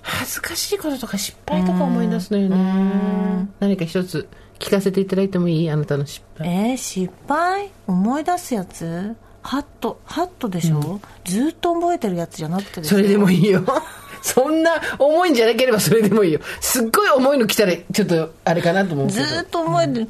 [0.00, 4.26] 恥ずかしいこととか失敗とか思い出すのよね、何か一つ
[4.58, 5.70] 聞かせていただいてもいい？
[5.70, 6.48] あなたの失敗。
[6.48, 7.70] えー、失敗？
[7.86, 9.14] 思い出すやつ？
[9.42, 13.02] ハットハットでしょ、ずっと覚えてるやつじゃなくてそよ。
[13.02, 13.62] れでもいいよ。
[14.22, 16.40] そんな重いんじゃなければそれでもいいよ。
[16.60, 20.08] すっごい重いの来たらちょっとあれかなと思うずーっと覚えてる、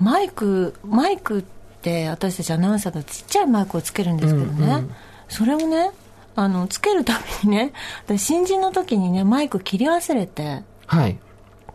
[0.00, 1.44] マイクマイク
[1.84, 4.86] って私たちアナウンサーがちっちゃいマイクをつけるんですけどね、
[5.28, 5.90] それをね
[6.34, 7.72] あのつけるためにね
[8.06, 11.18] 私新人の時にねマイク切り忘れてはい。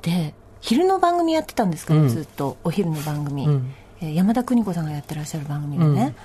[0.01, 3.73] で昼の番組やってたんですけど、ずっとお昼の番組、ん。
[4.01, 6.15] えー山田邦子さんがやってらっしゃる番組でね、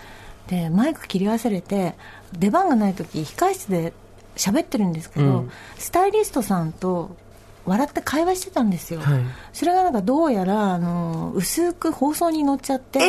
[0.49, 1.95] でマイク切り忘れて
[2.33, 3.93] 出番がない時控室で
[4.37, 5.51] 喋ってるんですけど、うん。
[5.77, 7.17] スタイリストさんと
[7.67, 9.23] 笑って会話してたんですよ、はい。
[9.53, 13.01] それがなんかどうやらあの薄く放送に乗っちゃって、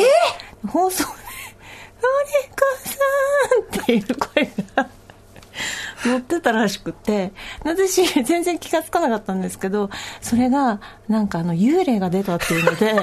[0.66, 1.08] 放送で
[2.00, 4.88] 「のりこさん!」っていう声が
[6.06, 7.32] 乗ってたらしくて
[7.64, 9.90] 私全然気がつかなかったんですけど
[10.20, 12.94] それがなんかあの幽霊が出たっていうので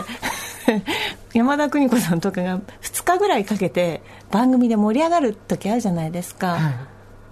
[1.33, 6.57] 山田邦子さんとかが2日ぐらいかけて番組で盛り上がる時あるじゃないですか、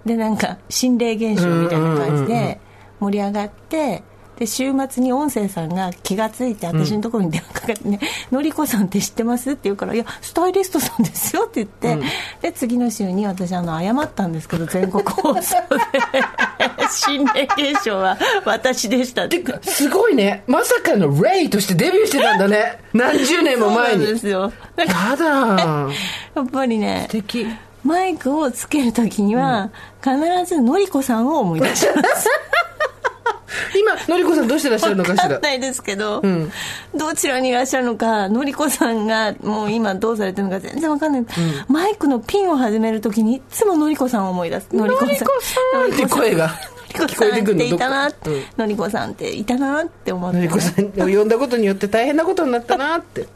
[0.04, 2.60] でなんか心霊現象みたいな感じで
[3.00, 4.02] 盛り上がって
[4.38, 8.00] で週末に音声さんが気がついて私のところに電話かかってね
[8.32, 12.06] 「のりこさんって知ってます?」って言うから「いやスタイリストさんですよ」って言って、
[12.40, 15.42] で次の週に私あの謝ったんですけど全国放送で。
[16.92, 19.42] 心霊現象は私でしたって。
[19.62, 20.44] すごいね。
[20.46, 22.78] まさかのレイとしてデビューしてたんだね。
[22.92, 24.52] 何十年も前そうなんにですよ。
[24.76, 25.88] だからやだ。
[26.36, 27.46] やっぱりね素敵。
[27.84, 29.70] マイクをつけるときには、
[30.04, 30.14] 必
[30.46, 32.28] ずのりこさんを思い出します
[33.78, 35.28] 今のりこさんどうしてらっしゃるのかしら？
[35.28, 36.50] 分かんないですけど、ん
[36.94, 41.24] どちらにいらっしゃるのかのりこさんがもう今どうされてるのか全然分かんない、
[41.68, 44.68] マイクのピンを始めるときにいつものりこさんを思い出す。
[44.74, 45.92] のりこさん。
[45.92, 46.50] って声が
[46.92, 48.30] 子さんっていたなどっか。
[48.30, 48.42] うん。
[48.58, 53.26] のりこさんっていたなって思って、ね、のりこさんを呼んだことによって大変なことになったなって。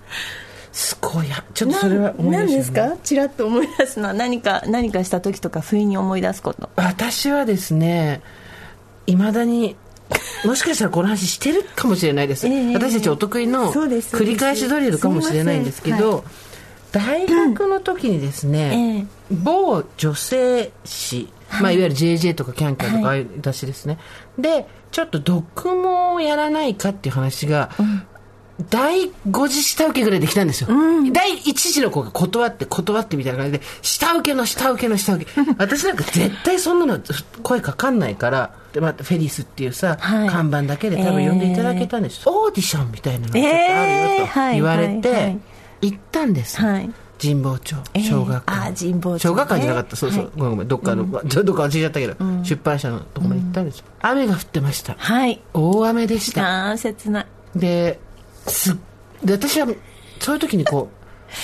[0.73, 1.29] すごい。
[1.31, 2.97] やちょっとそれは思い何ですか？
[3.03, 6.69] ちらっと思い出すのは何か何かした時とか不意に思い出すこと。
[6.77, 8.21] 私はですね
[9.07, 9.75] いまだに
[10.45, 16.25] もしかしたらこの話してるかもしれないです、ええ私たちお得意の繰り返しドリルかもしれないんですけど
[16.93, 23.99] 大学の時にですね、某女性誌、まあ、いわゆる JJ とかキャンキャンとかああいう出しですね、
[24.39, 27.71] でちょっと読モをやらないかっていう話が、
[28.71, 30.69] 第5次下請けぐらいできたんですよ、
[31.13, 35.31] 第1次の子が断って断ってみたいな感じで下請けの下請けの下請け。
[35.59, 37.01] 私なんか絶対そんなの
[37.43, 40.29] 声かかんないからで、またフェリスっていうさ、はい。
[40.29, 45.37] 看板だけで多分呼んでいただけたんです、オーディションみたいなのがちょっとあるよと言われて、
[45.83, 46.91] 行ったんです、はい。
[47.21, 48.03] 神保町えー。
[48.05, 49.19] 小学館、あ神保町ね。
[49.21, 49.97] 小学館じゃなかった。
[49.97, 50.33] そうそう、はい。
[50.37, 50.69] ごめんごめん。
[50.69, 54.95] どっかの、ちょどっか忘れちゃったけど、出版社のところまで行ったんですよ、雨が降ってました。
[54.99, 55.41] はい。
[55.55, 56.67] 大雨でした。
[56.69, 57.27] ああ切ない。
[57.55, 57.99] で
[58.47, 58.77] すっ
[59.25, 59.67] で私は
[60.21, 60.89] そういう時にこ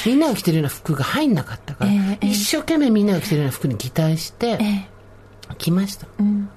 [0.07, 2.27] うみんなが着てるような服が入んなかったから、ええええ。
[2.29, 4.89] 一生懸命みんなが着てるような服に擬態してえ
[5.59, 6.07] 来ました、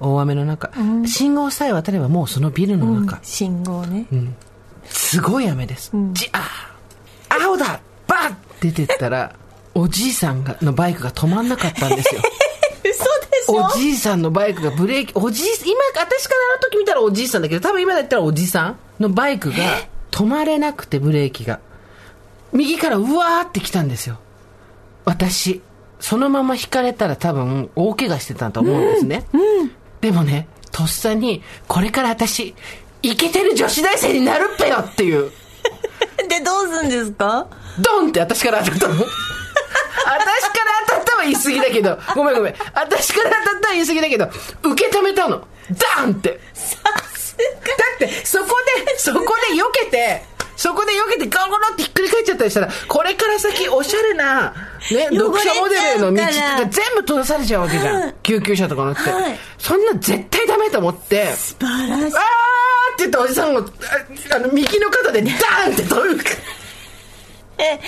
[0.00, 0.70] 大雨の中、
[1.06, 3.06] 信号さえ渡ればもうそのビルのうん。
[3.06, 4.06] 中、信号ね、
[4.84, 8.34] すごい雨です、じあー青だバッ!
[8.60, 9.34] 出てったら
[9.74, 12.22] おじいさんがのバイクが止まんなかったんですよ。
[12.84, 12.96] 嘘で
[13.44, 13.66] しょ？
[13.66, 19.56] おじいさんのバイクがブレーキ、おじい、今、私からあの時見たらおじいさんだけど、多分今だったらおじさんのバイクが
[20.10, 21.60] 止まれなくて、ブレーキが。
[22.52, 24.18] 右からうわーって来たんですよ。
[25.04, 25.60] 私、
[26.00, 29.24] そのまま引かれたら多分大怪我してたと思うんですね。
[30.00, 32.54] でもね、とっさに、これから私、
[33.02, 35.30] イケてる女子大生になるっぺよっていう、
[36.28, 37.46] でどうするんですか？
[37.78, 38.94] ドンって私から当たったの。
[38.96, 39.10] 私から
[40.88, 42.54] 当たったは言い過ぎだけど、ごめんごめん。
[42.74, 44.28] 私から当たったは言い過ぎだけど、
[44.62, 45.46] 受け止めたの。
[45.70, 46.40] ダーンって。
[47.36, 48.46] だって、そこ
[48.86, 50.22] で、そこで避けて、
[50.56, 54.54] そこで避けてガゴロってひっくり返っちゃったりしたら、これから先おしゃれな、
[54.90, 58.14] ね、読者モデルへの道が全部閉ざされちゃうわけじゃん。
[58.22, 59.10] 救急車とか乗って。
[59.10, 59.38] はい。
[59.58, 62.04] そんな絶対ダメと思って、素晴らしい。
[62.04, 62.14] あーって
[62.98, 63.62] 言っておじさんを、あ
[64.36, 66.24] あの、右の肩でダーンって取る。
[67.58, 67.80] え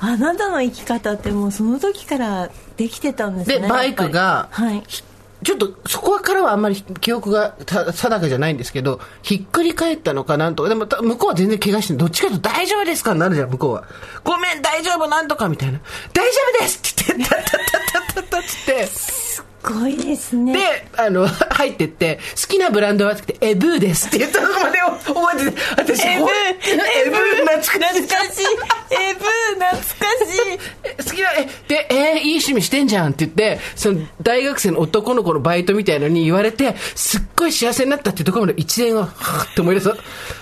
[0.00, 4.82] あなたの生き方ってもうその時からできてたんですねで、バイクが、はい。
[4.88, 5.02] ひ
[5.44, 13.14] ちょっとそこからはあんまり記憶が定かじゃないんですけど、ひっくり返ったのかなんとか、でも向こうは全然怪我してどっちかというと大丈夫ですか？
[13.14, 13.84] になるじゃん、向こうは。
[14.24, 15.80] ごめん、大丈夫、なんとかみたいな。
[16.12, 17.60] 大丈夫ですって言って、タッタッタッ
[17.92, 20.60] タッタッタッつって、すごいですねで、
[20.96, 27.78] あの、入ってって、好きなブランドはって言って、エブーですって言ったのまで覚えてて、私、エブーエブー懐かしい。
[27.78, 28.44] 懐かしい
[28.90, 30.58] エブー懐かしい
[30.98, 39.90] 好きだ、え、で、えーいい趣味してんじゃんって言って、その大学生の男の子のバイトみたいのに言われて、すっごい幸せになったっていうところまで一年を、はぁって思い出す。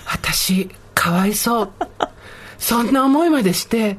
[0.07, 1.73] 私、かわいそう。
[2.59, 3.99] そんな思いまでして、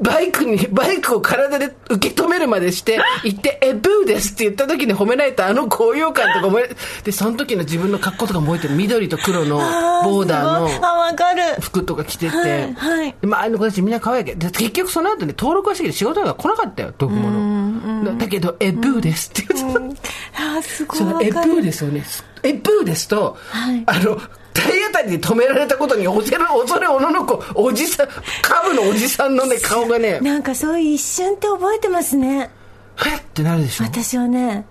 [0.00, 6.64] バイクに、バイクを体で受け止めるまでして、行って、え、ブーですって言った時に褒められたあの高揚感とか思い、
[7.02, 8.76] で、その時の自分の格好とか覚えてる。
[8.76, 9.58] 緑と黒の
[10.04, 13.14] ボーダーの服とか着てて、はいはい。
[13.20, 14.34] でまあ、あの子たちみんな可愛いけ。
[14.34, 18.04] ど、で結局その後ね、登録はしたけど仕事が来なかったよ、読モの。
[18.04, 20.00] だだけど、え、ブーですって言って
[20.32, 20.58] た。
[20.58, 22.04] あすごいそのえ、ブーですよね。
[22.42, 23.82] え、ブーですと、はい。
[23.86, 24.20] あの、
[24.58, 28.08] 体当たりで止められたことに恐れ、恐れおのの子、おじさん、
[28.42, 32.50] カブのおじさんのね、顔がね、なんかそういう一瞬って覚えてますね。
[32.96, 33.20] はっ？
[33.20, 33.84] ってなるでしょ。
[33.84, 34.66] 私はね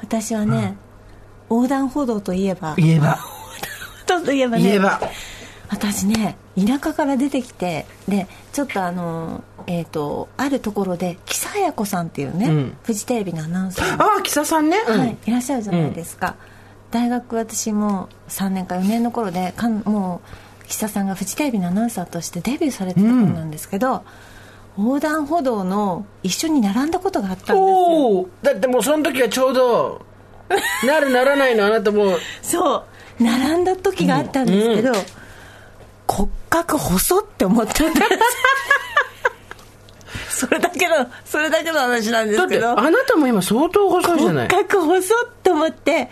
[0.00, 0.76] 私はね、
[1.50, 2.74] 横断歩道といえば。
[2.76, 3.18] 言えば、
[4.06, 5.00] 歩道といえばね言えば。
[5.68, 12.76] 私ね田舎から出てきてでちょっとあのえっ、とあるところで木佐彩子さんっていうね、うん。
[12.82, 13.96] フジテレビのアナウンサー。
[13.96, 14.76] のああ、木佐さんね。
[14.86, 15.00] うん。
[15.00, 16.36] はい、いらっしゃるじゃないですか、
[16.92, 20.20] 大学私も3年か4年の頃でかんも
[20.62, 24.04] う岸田さんがフジテレビのアナウンサーとしてデビューされてた頃なんですけど、
[24.78, 27.58] 横断歩道の一緒に並んだことがあったんですよ。
[27.58, 30.06] おおだってもうその時はちょうど、
[30.86, 32.16] なるならないのあなたも。
[32.16, 32.84] う、そう
[33.22, 34.92] 並んだ時があったんですけど、
[36.06, 38.06] 骨格細って思ったんです。
[40.46, 42.78] それだけのそれだけの話なんですけど。
[42.78, 44.48] あなたも今相当細いじゃない。
[44.48, 46.10] 骨格細って思って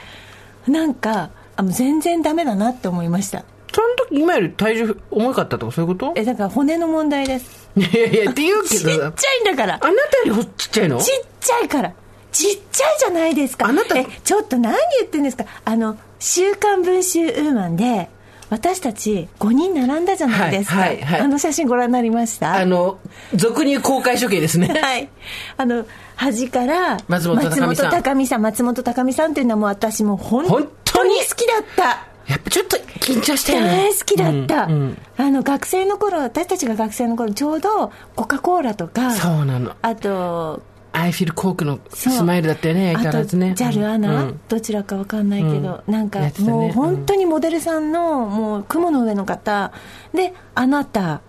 [0.71, 3.45] なんかあもう全然ダメだなって思いました。
[3.73, 6.13] その時今より体重重かったとかそういうこと？
[6.17, 7.71] えだから骨の問題です。
[7.77, 9.75] いやいやって言うちっちけどさゃいんだから。
[9.75, 10.99] あなたよりほちっちゃいの？
[10.99, 11.93] ちっちゃいから。
[12.33, 13.67] ちっちゃいじゃないですか。
[13.67, 15.45] あなたえちょっと何言ってんですか。
[15.65, 18.09] あの「週刊文春ウーマン」で
[18.51, 21.21] 私たち5人並んだじゃないですか、はいはいはい。
[21.21, 22.55] あの写真ご覧になりました？
[22.57, 22.99] あの
[23.35, 24.69] 俗に公開処刑ですね。
[24.83, 25.09] はい。
[25.57, 25.87] あの、
[26.17, 27.93] 端から、松本高見さん。
[27.93, 31.15] 松本高見さん、松本高見さんっていうのはもう私もう本本当当に？
[31.15, 32.07] に好きだった。
[32.27, 33.69] やっぱちょっと緊張したよね。
[33.69, 34.99] 大好きだった、うんうん。
[35.17, 39.73] あの学生の頃私たちが学生の頃ちょうどコカ・コーラとかそうなの。
[39.83, 43.53] あとアイフィルコークのスマイルだったよね相変わらずね。
[43.53, 44.41] あと JAL アナ、うん。
[44.49, 45.93] どちらかわかんないけど、うん。
[45.93, 46.33] なんかね。
[46.41, 49.73] もう本当にモデルさんのもう雲の上の方。
[50.13, 51.21] であなた。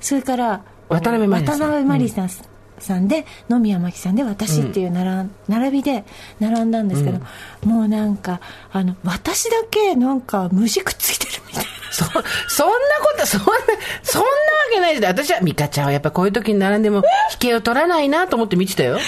[0.00, 1.68] それから渡辺満里奈さん。
[1.68, 2.47] 渡辺満里奈
[2.80, 6.04] さんで野宮真紀さんで私っていう並,、並びで
[6.40, 7.20] 並んだんですけど、
[7.64, 8.40] もうなんか
[8.72, 11.68] あの私だけなんか虫くっついてるみたいな。
[11.90, 13.46] そそんなことそんな
[14.02, 14.32] そんなわ
[14.72, 16.98] けないです私は美香ちゃんはやっぱこういう時に並んでも
[17.32, 18.92] 引けを取らないなと思って見てたよ。
[18.92, 19.02] なん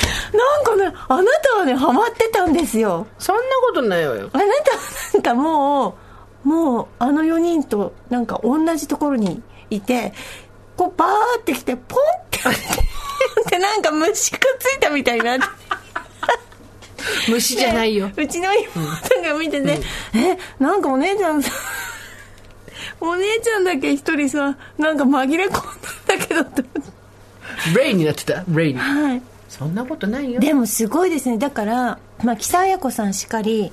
[0.64, 3.06] かねあなたはねハマってたんですよ。
[3.18, 4.30] そんなことないわよ。
[4.32, 4.80] あなたは
[5.14, 5.98] なんかも
[6.44, 10.12] うもうあの4人となんか同じところにいて
[10.76, 12.38] こうバーってきてポンって
[13.46, 15.44] ってなんか虫くっついたみたいになって。
[17.28, 18.10] 虫じゃないよ。
[18.16, 19.80] うちの妹が見てて、
[20.14, 21.50] えなんかお姉ちゃんさ
[23.00, 26.62] お姉ちゃんだけ一人さなんか紛れ込んだんだけどって。
[26.62, 26.92] 思っ
[27.74, 28.44] てレイになってた？
[28.48, 28.78] レイに。
[28.78, 29.22] はい。
[29.48, 30.40] そんなことないよ。
[30.40, 31.38] でもすごいですね。
[31.38, 33.72] だから、まあ、木佐彩子さんしかり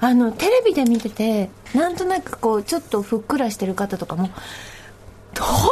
[0.00, 4.28] あのテレビで見ててなんとなくこうちょっとふっくらしてる方とかも
[5.38, 5.70] ほん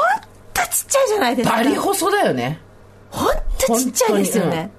[0.53, 1.57] とちっちゃいじゃないですか。
[1.57, 2.61] バリ細だよね
[3.15, 4.71] ほんとちっちゃいですよね、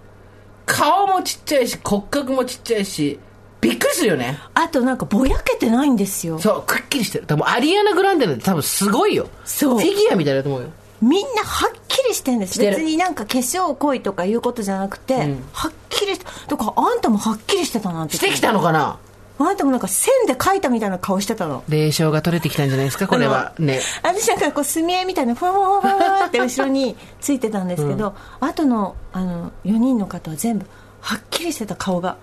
[0.65, 3.19] 顔もちっちゃいし骨格もちっちゃいし
[3.61, 4.37] びっくりするよね。
[4.53, 6.37] あとなんかぼやけてないんですよ。
[6.39, 7.25] そうくっきりしてる。
[7.25, 9.27] 多分アリアナ・グランデなんて多分すごいよ。
[9.43, 9.79] そう。
[9.79, 10.69] フィギュアみたいだと思うよ。
[11.01, 12.59] みんなはっきりしてるんです。
[12.59, 15.43] 別になんか化粧濃いとかいうことじゃなくて、ん。
[15.51, 18.17] はっきりしてだからあんたもはっきりしてたなって。
[18.17, 18.99] してきたのかな？
[19.37, 21.63] あんたもなんか線で描いたみたいな顔してたの。
[21.67, 23.07] 霊障が取れてきたんじゃないですか？
[23.07, 23.81] これはね。
[24.01, 30.65] 私なんかこう墨絵みたいなファファファファって後ろについてたんですけど、後のあの4人の方は全部
[31.01, 32.17] はっきりしてた顔が。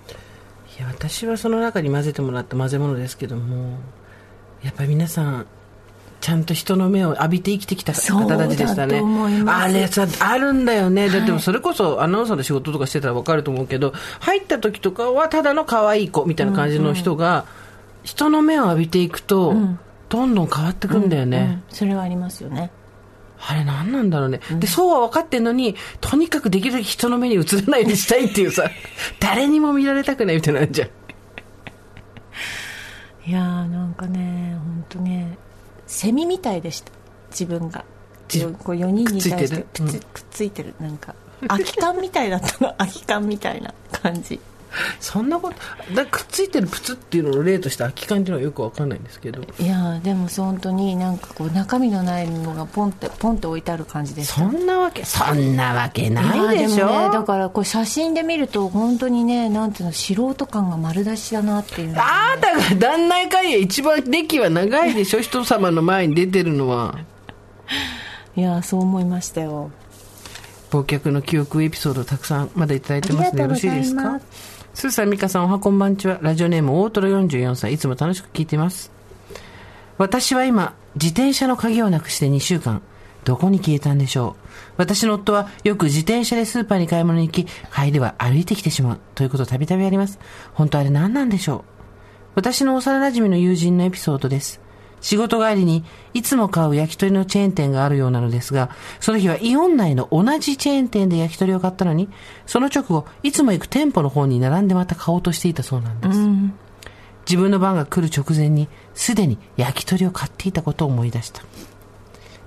[0.79, 3.79] いや私はその中に混ぜてもらった混ぜ物ですけども
[4.63, 5.47] やっぱり皆さん
[6.23, 9.03] ちゃんと人の目を浴びて生きてきた方たちでしたね。
[9.49, 17.45] あれさあるんだよね、だってそれこそアナウンサーの仕事とかしてたら分かると思うけど入った時とかはただの可愛い子みたいな感じの人が、
[18.05, 19.53] 人の目を浴びていくと、
[20.09, 22.71] どんどん変わってくんだよね、うんそれはありますよね。
[23.45, 28.71] あれ何なんだろうね、でそうは分かってんのにとにかくできるだけ人の目に映らないようにしたいっていうさ
[29.19, 30.89] 誰にも見られたくないみたいなのあるじゃん
[33.29, 35.37] いやーなんかね本当ね
[35.93, 36.91] セミみたいでした。
[37.31, 37.85] 自分が。
[38.27, 39.63] じこう4人に対して。
[39.63, 40.01] くっついてる？
[40.15, 40.75] くっついてる。
[40.81, 41.15] なんか
[41.49, 42.75] 空き缶みたいだったの。
[42.79, 44.41] 空き缶みたいな感じ
[45.01, 45.51] そんなこ
[45.89, 49.43] とだくっついてるプツっていうのの例として空き缶っていうのはよくわかんないんですけど。
[49.59, 54.35] いやーでも本当になんかこう中身のないのがポンってポンって置いてある感じでした。
[54.35, 56.87] そんなわけそんなわけないでしょ？
[56.87, 62.03] ねだからこう写真で見ると本当にねなんていうの素人感が丸出しだなっていうのが。
[62.33, 65.21] あなたが旦那会や一番歴は長いでしょ？
[65.23, 66.99] 人様の前に出てるのは。
[68.37, 69.71] いやーそう思いましたよ。
[70.71, 74.21] 忘却の記憶エピソードたくさんまだいただいてますねよろしいですか？
[74.75, 76.19] スーさんミカさんおはこんばんちは。
[76.23, 77.75] ラジオネーム大トロ44歳。
[77.75, 78.91] いつも楽しく聞いています。
[79.99, 82.81] 私は今自転車の鍵をなくして2週間。
[83.25, 84.49] どこに消えたんでしょう。
[84.79, 89.01] 私の夫はよく自転車でスーパーに買い物に行き帰りは歩いてきてしまう。
[89.15, 90.19] ということたびたびあります。
[90.55, 91.63] 本当あれ何なんでしょう。
[92.35, 94.62] 私の幼馴染の友人のエピソードです。
[95.03, 95.85] 仕事帰りに
[96.15, 102.09] いつも買う焼き鳥のチェーン店があるようなのですが、その日はイオン内の同じチェーン店で焼き鳥を買ったのに、
[102.47, 106.19] その直後、いつも行く店舗の方に並んでまた買おうとしていたそうなんです。
[107.29, 111.43] 自分の番が来る直前に、すでに焼き鳥を買っていたことを思い出した。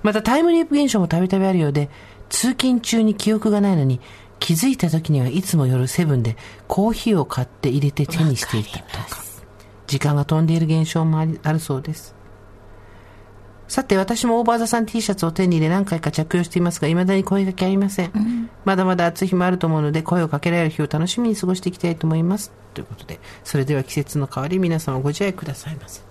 [0.02, 1.90] またタイムリープ現象もたびたびあるようで、
[2.30, 4.00] 通勤中に記憶がないのに、
[4.38, 6.36] 気づいた時にはいつも夜セブンで
[6.68, 9.22] コーヒーを買って入れて手にしていたとか。
[9.86, 12.15] 時間が飛んでいる現象もあるそうです。
[13.68, 18.50] さて、私もオーバーザさん T シャツを手に入れ何回か着用していますが、未だに声掛けありません。
[18.64, 22.52] まだまだ暑い日もあると思うので、声をかけられる日を楽しみに過ごしていきたいと思います。
[22.74, 26.02] ということで、それでは季節の変わり、皆様ご自愛くださいませ。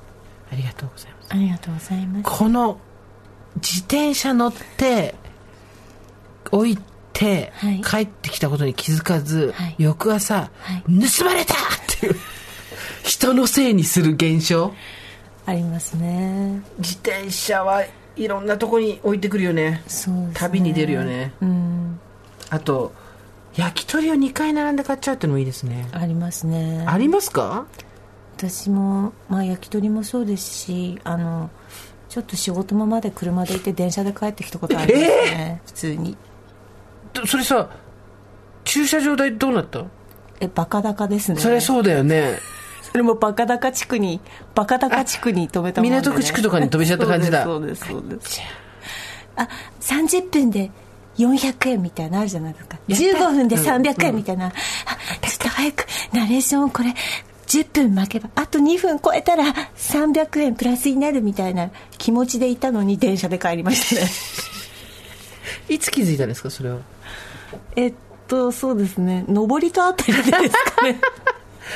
[0.51, 1.27] ありがとうございます。
[1.29, 2.77] ありがとうございますこの、
[3.55, 5.15] 自転車乗って、
[6.51, 6.77] 置い
[7.13, 11.57] て、はい帰ってきたことに気づかず、はい翌朝、はい盗まれたっ
[11.99, 12.15] ていう、
[13.03, 14.73] 人のせいにする現象。
[15.45, 16.61] ありますね。
[16.79, 17.83] 自転車は
[18.15, 19.83] いろんなとこに置いてくるよね。
[19.87, 20.31] そうね。
[20.33, 21.33] 旅に出るよね。
[21.41, 21.99] うん。
[22.49, 22.93] あと
[23.55, 25.87] 焼き鳥を2回並んで買っちゃうってのもいいですね。
[25.91, 26.83] ありますね。
[26.87, 27.65] ありますか？
[28.37, 31.49] 私も、まあ、焼き鳥もそうですしあの
[32.09, 36.17] ちょっと仕事もまで車で行って電車で帰ってきたことありますね、普通に。
[37.13, 37.69] でそれさ
[38.65, 39.85] 駐車場代どうなった？
[40.41, 41.39] えバカ高ですね。
[41.39, 42.37] そりゃそうだよね
[42.95, 44.21] それもバカ高地区に
[44.55, 47.43] バカ高地区に止めたもんで、ね、港区地区とかに止めちゃった感じだ。
[47.43, 48.41] そうですそうです
[49.35, 49.49] あ
[49.81, 50.71] 30分で
[51.17, 52.77] 400円みたいなのあるじゃないですか。
[52.87, 56.93] 15分で300円みたいな、あちょっと早くナレーションこれ
[57.47, 59.43] 10分巻けばあと2分超えたら
[59.75, 64.09] 300円プラスになるみたいな気持ちでいたのに電車で帰りましたね。
[65.67, 66.77] いつ気づいたんですかそれは？
[67.75, 67.93] えっ
[68.29, 69.25] とそうですね。
[69.27, 70.49] 上りとあたりですかね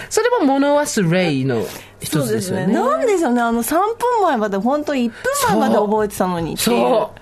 [0.09, 1.65] それも物忘れの
[1.99, 2.67] 一つですよね。
[2.67, 3.41] なんでしょうね。
[3.41, 5.13] あの3分前まで本当1分
[5.49, 7.19] 前まで覚えてたのにそう。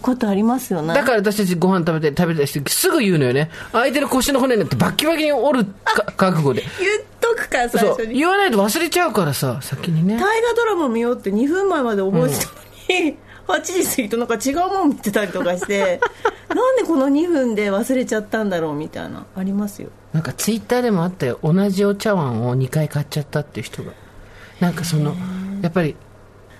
[0.00, 0.94] ことありますよね。
[0.94, 3.50] だから私たちご飯食べて食べたりしてすぐ言うのよね。
[3.72, 6.62] 相手の腰の骨になってバッキバキに折るか覚悟で。
[6.62, 6.72] 言っ
[7.20, 7.90] とくから最そう。
[7.90, 10.14] 初に言わないと忘れちゃうからさ先にね。
[10.14, 13.16] 大河ドラマ見ようって2分前まで覚えてたのに、
[13.48, 16.00] 8時過ぎとなんか違うもん見てたりとかして
[16.54, 19.26] なんでこの2分で忘れちゃったんだろうみたいな。
[19.36, 19.88] ありますよ。
[20.12, 21.38] なんかツイッターでもあったよ。
[21.42, 23.92] 同じお茶碗を2回買っちゃったっていう人が。
[24.60, 25.14] なんかその
[25.62, 25.94] やっぱり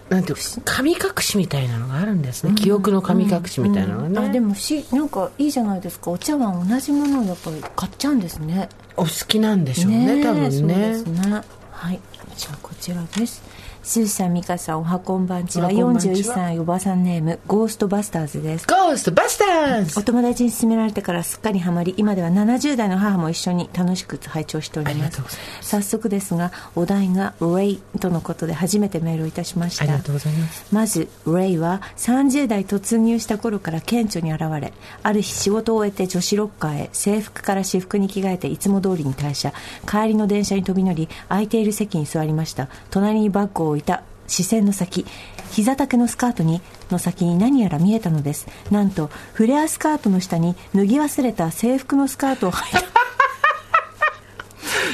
[0.09, 6.11] なんていうか神隠しみたいなのがあるんですね、記憶の神隠しみたいなのがね、あでもしなんかいいじゃないですか。
[6.11, 8.69] お茶碗同じものをやっぱり買っちゃうんですね。
[8.97, 10.51] お好きなんでしょうねえ多分ね。
[10.51, 11.43] そうですね。
[11.71, 12.01] はい。
[12.37, 13.43] じゃあこちらです
[13.89, 15.69] スーさん美香さんおはこんばんちは。
[15.69, 16.15] おはこんばんちは。
[16.15, 18.67] 41歳おばさんネームゴーストバスターズです。
[18.67, 19.99] ゴーストバスターズ。
[19.99, 25.23] お友達に勧められてからすっかりハマり今では70代の母も一緒に楽しく拝聴しております。
[25.23, 25.27] ま
[25.63, 29.85] 早速ですがお題が「レイ」とのことで初めてメールをいたしました。
[29.85, 30.67] ありがとうございます。
[30.71, 39.55] まずレイは30代突入した頃から顕著に現れある日仕事を終えて女子ロッカーへ制服から私服に着替えていつも通りに退社。
[39.87, 42.69] 帰りの電車に飛び乗り空いている席に座りました。
[42.91, 45.07] 隣にバッグを置いた視線の先
[45.51, 46.61] 膝丈のスカートに
[46.91, 48.47] の先に何やら見えたのです。
[48.71, 52.89] なんとフレアスカートの下に脱ぎ忘れた制服のスカートを履いた。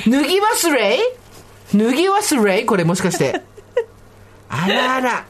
[0.11, 0.99] 脱ぎ忘れ？
[1.72, 2.64] 脱ぎ忘れ？
[2.64, 3.43] これもしかして。
[4.49, 5.24] あらあら。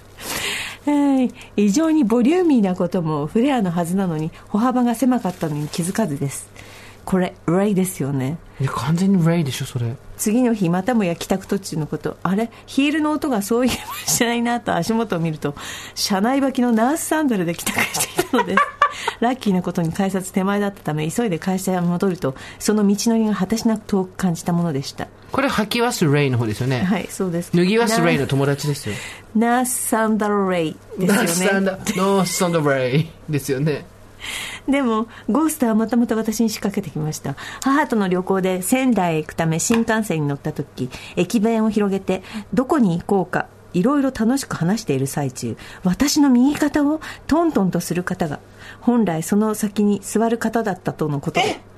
[0.87, 1.33] はい。
[1.57, 6.49] 異常にボリューミーなこともフレアのはずなのに歩幅が狭かったのに気づかずです。
[7.05, 8.39] これレイですよね。
[8.61, 12.17] いや完全にレイでしょそれ次の日またもや帰宅途中のこと。
[12.23, 12.51] あれ？
[12.67, 15.55] ヒールの音がそういえばしないなと足元を見ると
[15.95, 18.63] 車内履きのナースサンダルで帰宅していたのです。
[19.21, 25.09] ラッキーなことに改札手前だったため急いで会社へ戻るとその道のりが果てしなく遠く感じたものでした。
[25.33, 27.51] これ履き忘れの方ですよね、はいそうです。
[27.55, 28.95] 脱ぎ忘れの友達ですよ。
[29.35, 31.73] ナースサンダルレイですよね。
[31.97, 33.85] ノースサンダレイですよね
[34.69, 37.37] でもゴーストはまたまた私に仕掛けてきました。
[37.63, 42.23] 母との旅行で仙台へ行くため新幹線に乗った時駅弁を広げて
[42.53, 48.39] どこに行こうかいろいろ楽しく話している最中私の右肩をトントンとする方が
[48.81, 51.74] 本来その先に座る方だったとのことで。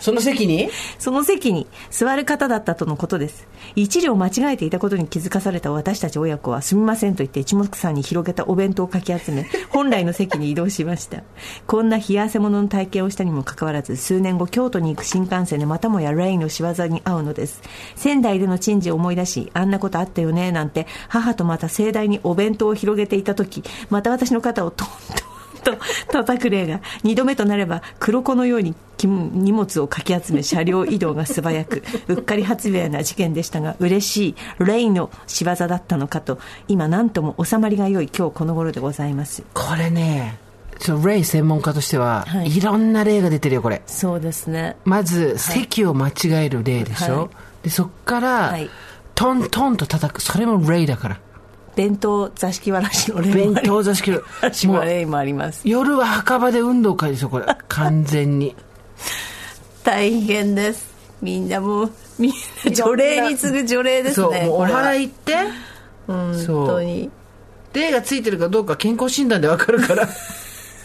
[0.00, 0.68] その席に？
[0.98, 3.46] その席に座る方だったとのことです。
[3.76, 11.22] 一両間違えていたことに気づかされた私たち親子はすみませんと言って一目散に広げたお弁当をかき集め 本来の席に移動しました。
[11.66, 17.62] こんな冷や汗物の体験をしたにもかかわらず数年後京都に行く新幹線でまたもやレイの仕業に会うのです。
[17.96, 25.76] 仙台での珍事を思い出しあんなことあったよねなんて母とまた盛大にお弁当を広げていた時また私の肩をトントンと
[26.10, 34.28] 叩く例が2度目となれば黒子のようにき荷物をかき集め車両移動が素早くうっかり発明な事件でしたが嬉し
[34.60, 39.44] いレイの仕業だったのかと今何とも収まりが良い今日この頃でございます。
[39.54, 40.38] これね
[40.78, 42.56] ちょレイ専門家としては、はい。
[42.56, 43.82] い、ろんな例が出てるよこれ。
[43.86, 44.76] そうですね。
[44.84, 46.12] まず、席を間違
[46.46, 47.28] える例でしょ、はい。
[47.64, 48.70] でそっから、はい。
[49.16, 50.22] トントンと叩く。
[50.22, 51.20] それもレイだから
[51.78, 55.62] 弁当座敷わらしのレイ弁当座敷の私もうもあります。
[55.64, 57.46] 夜は墓場で運動会ですよこれ。
[57.68, 58.56] 完全に。
[59.84, 60.92] 大変です。
[61.22, 62.32] みんなもうみん
[62.64, 65.36] な除霊に次ぐ除霊ですそうお祓い行って。
[66.08, 66.34] 本
[66.66, 67.08] 当に。
[67.72, 70.08] 霊がついてるかどうか健康診断でわかるから。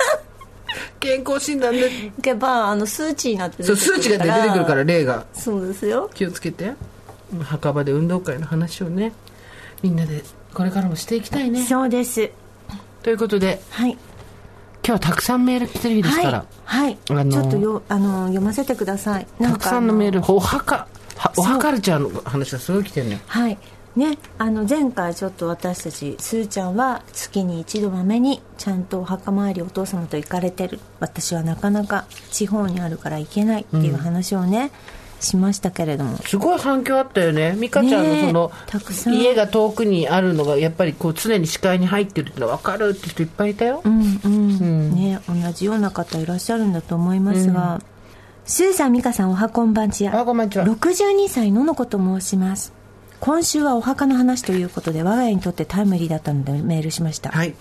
[1.02, 1.90] 健康診断で。
[2.24, 5.26] やっぱあの数値になってそう数値が出てくるから霊が。
[5.34, 6.12] そうですよ。
[6.14, 6.74] 気をつけて。
[7.42, 9.12] 墓場で運動会の話をね。
[9.82, 10.24] みんなで
[10.54, 11.64] これからもしていきたいね。
[11.64, 12.32] そうです。
[13.02, 13.92] ということではい。
[13.92, 14.00] 今
[14.84, 16.98] 日はたくさんメール来てる日ですから、はい、はい。
[17.10, 19.28] あのーちょっとよあの読ませてください。
[19.42, 20.88] たくさんのメールルお墓
[21.18, 23.58] はお墓カルチャーの話がすごい来てるのよはい。
[23.96, 30.80] ねあの前回ちょっと私たちすーちゃんは月に一度まめにちゃんとお墓参りお父様と行かれてる。
[31.00, 34.72] 私はなかなか地方にあるから行けないっていう話をね、
[35.24, 36.18] しましたけれども。
[36.18, 37.56] すごい反響あったよね。
[37.60, 39.16] 美香ちゃんのその、たくさん。
[39.16, 47.82] 家が遠くにあるのがやっぱりこう常に視界に入ってるってのは分かるって人いっぱいいたよ、うんうん、ね同じような方いらっしゃるんだと思いますが、
[48.46, 50.66] スーさん美香さんおはこんばんちやあこんばんちは。
[50.66, 52.74] 62歳のの子と申します。
[53.20, 57.56] 今週はお墓の話ということで我が家にとってタイムリーだったのでメールしました、はい。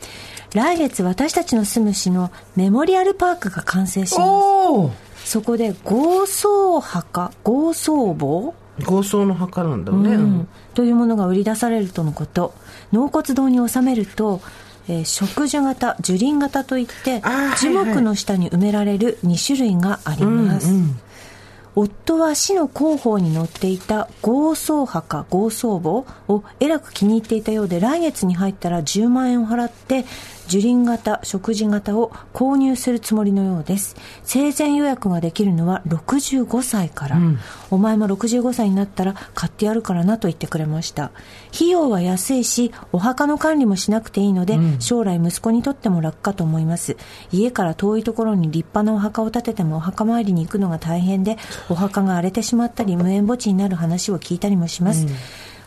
[0.55, 4.29] 来月私たちの住む市のメモリアルパークが完成します。
[4.29, 4.91] おお
[5.25, 8.55] そこで合葬墓合葬墓？
[8.85, 10.49] 合葬の墓なんだろうね、うん。
[10.75, 12.55] というものが売り出されるとのこと。
[12.91, 14.41] 納骨堂に納めると、
[14.89, 17.23] えー植樹型樹林型といって
[17.61, 20.75] 樹木の下に埋められる2種類があります、
[21.75, 30.05] 夫は市の広報に載っていた合葬墓合葬墓をえらく気に入っていたようで来月に入ったら10万円を払って
[30.53, 33.97] 樹林型食事型を購入するつもりのようです。
[34.23, 37.19] 生前予約ができるのは65歳から、
[37.71, 41.11] お前も65歳になったら買ってやるからなと言ってくれました。
[41.55, 46.99] 費用は安いしお墓の管理もしなくていいので、将来息子にとっても楽かと思います。
[47.33, 51.39] 家から遠いところに立派なお墓を建ててもお墓参りに行くのが大変で
[51.71, 55.07] お墓が荒れてしまったり無縁墓地になる話を聞いたりもします、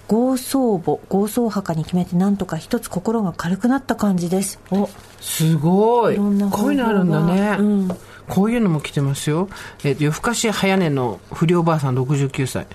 [0.07, 4.59] 合葬墓合葬墓に決めてなんとか一つ心が軽くなった感じです。
[4.71, 4.89] お
[5.19, 6.15] すごい。
[6.15, 7.87] いこういうのあるんだね、うん。
[8.29, 9.49] こういうのも来てますよ、
[9.83, 12.67] えーと夜更かし早寝の不良ばあさん69歳。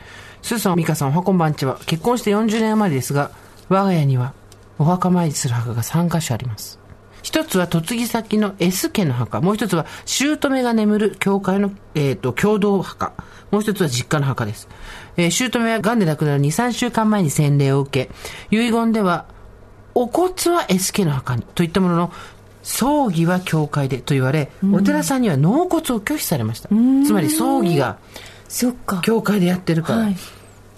[0.42, 1.78] スーさん美香さんおはこんばんちは。
[1.86, 3.30] 結婚して40年余りですが
[3.68, 4.32] 我が家には
[4.78, 6.78] お墓参りする墓が3カ所あります。
[7.22, 9.40] 一つは嫁ぎ先の S 家の墓。
[9.40, 13.12] もう一つは姑が眠る教会の、えー、と共同墓。
[13.50, 14.68] もう一つは実家の墓です、
[15.16, 18.08] えー、姑は癌で亡くなる23週間前に洗礼を受
[18.50, 19.26] け遺言では
[19.94, 22.12] お骨は S 家の墓にといったものの
[22.62, 26.68] 葬儀は教会でと言われ、お寺さんには納骨を拒否されました。
[26.68, 27.98] つまり葬儀が
[28.48, 29.00] そっか。
[29.02, 30.16] 教会でやってるから、はい。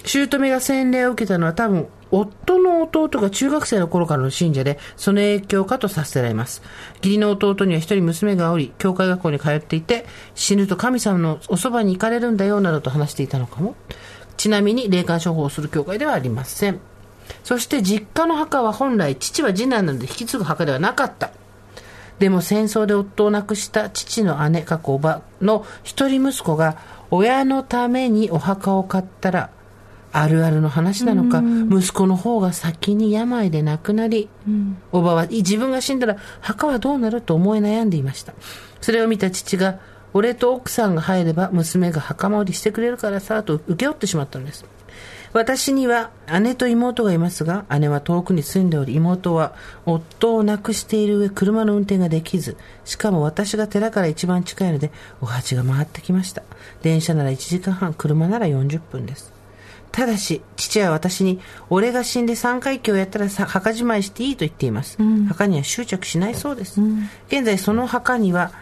[0.04, 6.62] 姑が洗礼を受けたのは多分夫の弟が中学生の頃からの信者でその影響かとさせられます。
[6.98, 13.74] 義理の弟には一人娘がおり教会学校に通っていて死ぬと神様のおそばに行かれるんだよなどと話していたのかも
[14.42, 16.80] ちなみに霊感処方をする教会ではありません。
[17.44, 21.30] そして実家の墓は本来父は次男なので引き継ぐ墓ではなかった。
[22.18, 26.76] でも戦争で夫を亡くした父の姉、過去おばの一人息子が
[27.12, 29.50] 親のためにお墓を買ったら、
[30.10, 31.40] あるあるの話なのか、
[31.70, 34.28] 息子の方が先に病で亡くなり、
[34.90, 38.34] おばは自分が死んだら墓はどうなると思い悩んでいました。
[38.80, 39.78] それを見た父が、
[40.14, 44.64] 俺と奥さんが入れば娘が墓参りしてくれるからさ、と請け負ってしまったのです。
[45.32, 46.10] 私には
[46.42, 49.54] 姉と妹がいますが、姉は遠くに住んでおり、妹は
[49.86, 54.92] 夫を亡くしている上、車の運転ができず、しかも私が寺から一番近いので、
[55.22, 56.42] お鉢が回ってきました。
[56.82, 59.32] 電車なら1時間半、車なら40分です。
[59.90, 61.40] ただし、父は私に、
[61.70, 64.98] 俺が死んで三回忌をやったらさ墓じまいしていいと言っています。
[65.28, 66.80] 墓には執着しないそうです。
[67.28, 68.52] 現在その墓には、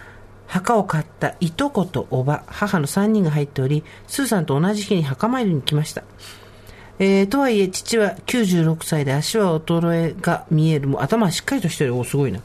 [0.50, 6.02] 墓を買ったいとことおば、母の3人が入っており、スーさんと同じ日に墓参りに来ました。
[6.98, 10.88] えーとはいえ、父は96歳で足は衰えが見える。
[10.88, 11.96] もう頭はしっかりとしてる。
[11.96, 12.40] お、すごいな。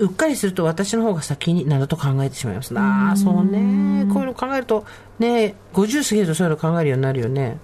[0.00, 2.76] うっかりすると私の方が先になどと考えてしまいます。
[2.76, 4.12] ああ、そうね。
[4.12, 4.84] こういうの考えると、
[5.20, 7.58] ね、50過ぎるとそういうの考えるようになるよね。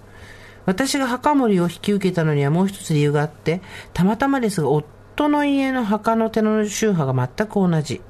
[0.67, 3.61] 私が墓守りを引き受けたのにはもう一つ理由があって、
[3.93, 8.01] たまたまですが、夫の家の墓の寺の宗派が全く同じ。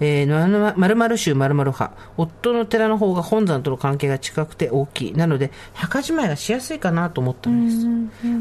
[0.00, 1.96] えー、まるまる宗まるまる派。
[2.16, 5.12] 夫の寺の方が本山との関係が近くて大きい。
[5.12, 7.86] なので、墓じまいがしやすいかなと思ったのです。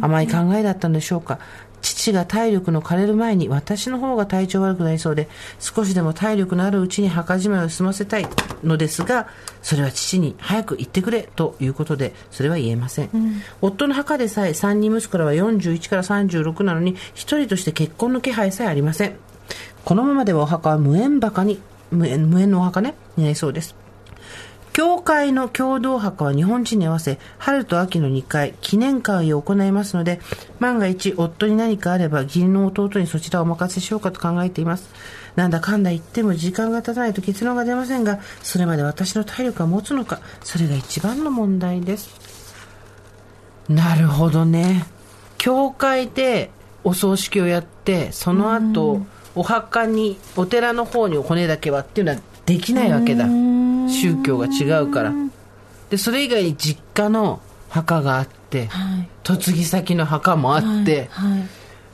[0.01, 1.39] 甘い考えだったんでしょうか。
[1.81, 5.29] 父が体力の枯れる前に私の方が体調悪くなりそうで、
[5.59, 8.27] 少しでも体力のあるうちに墓じまいを済ませたい
[8.63, 9.27] のですが、
[9.61, 13.09] それは父に早く行ってくれということで、それは言えません。
[13.61, 19.15] 夫の墓でさえ3人息子らは41から36なのに、一人として結婚の気配さえありません。
[19.87, 21.61] このままではお墓は無縁墓に、
[21.91, 23.73] 無縁無縁のお墓ね、になりそうです。
[24.73, 30.19] 教会の共同墓は日本人に合わせ、春と秋の2回、記念会を行いますので、
[30.59, 34.89] 万が一夫に何かあれば、義理の弟にそちらをお任せしようかと考えています。
[35.37, 42.09] なんだかんだ言っても時間が経たないと結論が出ませんが、それまで私の体力が持つのか、それが一番の問題です。
[43.69, 44.85] なるほどね。
[45.37, 46.51] 教会で
[46.83, 49.05] お葬式をやって、その後、
[49.37, 53.25] お墓に、お寺の方に骨だけはっていうのはできないわけだ。
[53.25, 55.13] 宗教が違うから。
[55.89, 61.47] で、それ以外に実家の墓があって、はい嫁ぎ先の墓もあって、はいはい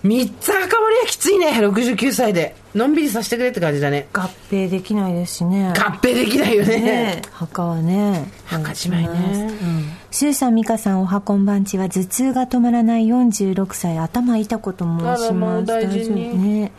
[0.03, 2.57] 三つ墓盛りはきついね、69歳で。
[2.75, 4.09] のんびりさせてくれって感じだね。
[4.11, 6.81] 合併できないですしね合併できないよね。
[6.81, 9.47] ね墓はね墓じまいね。
[9.61, 15.63] うんスーさん、ミカさん、おはこんばんちは、頭痛が止まらない46歳、頭痛こと申します。
[15.63, 16.71] う大丈夫ね。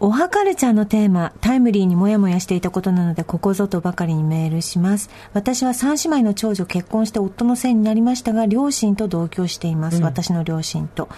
[0.00, 5.08] おはカルチャーのテーマ、タイムリーにもやもやしていたことなので、ここぞとばかりにメールします。
[5.32, 10.02] 私は三姉妹の長女結婚して夫のせいになりましたが、両親と同居しています。
[10.02, 11.08] 私の両親と。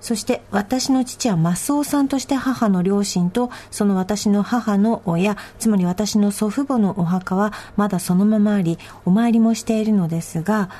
[0.00, 10.70] そして私の父はマスオさんとして母の両親とその私の母の親つまり私の祖父母のお墓はまだそのままありお参りもしているのですが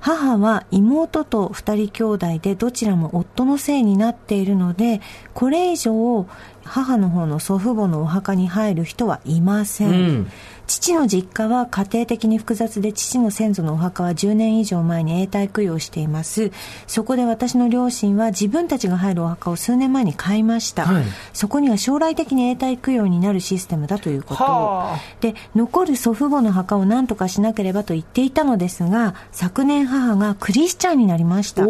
[0.00, 5.00] 母は妹と二人兄弟でどちらも夫のせいになっているので
[5.32, 6.26] これ以上
[6.64, 10.30] 母の方の祖父母のお墓に入る人はいません、うん。
[10.66, 16.52] 父の実家は家庭的に複雑で父の先祖のお墓は10年以上前に永代供養しています。
[16.86, 21.04] そこで私の両親は自分たちが入るお墓を数年前に買いました、はい。
[21.32, 24.44] そこには将来的に永代供養になるシステムだということ。
[24.44, 24.98] はあ。
[25.20, 31.64] で残る祖父母の墓を何とかしなければと言っていたのですが昨年母がクリスチャンになりました。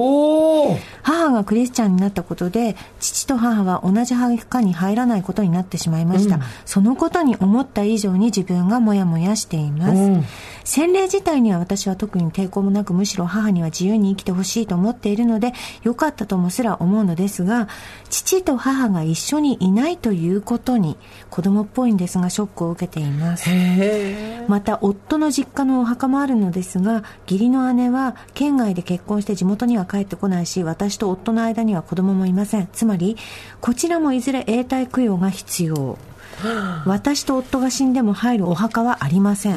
[1.03, 10.25] 母がクリスチャンになったことで父と母は同じ墓に入らないことになってしまいました、そのことに思った以上に自分がモヤモヤしています、うん。
[10.65, 17.69] 洗礼自体には私は特に抵抗もなくむしろ母には自由に生きてほしいと思っているのでよかったともすら思うのですが
[18.09, 20.97] 父と母が一緒にいないということに
[21.31, 23.51] 子供っぽいんですがショックを受けています。
[24.47, 32.69] また夫の実家のお墓もあるのですが義理の姉は県外で結婚して地元には帰ってこないし私と夫の間には子供もいません。
[32.73, 33.17] つまり
[33.61, 35.99] こちらもいずれ永代供養が必要
[36.87, 39.57] 私と夫が死んでも入るお墓はありません、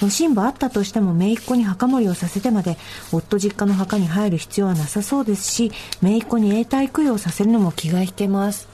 [0.00, 2.76] 余震母あったとしても姪っ子に墓守りをさせてまで
[3.12, 5.72] 夫実家の墓に入る必要はなさそうですし
[6.02, 8.68] 姪っ子に永代供養させるのも気が引けます。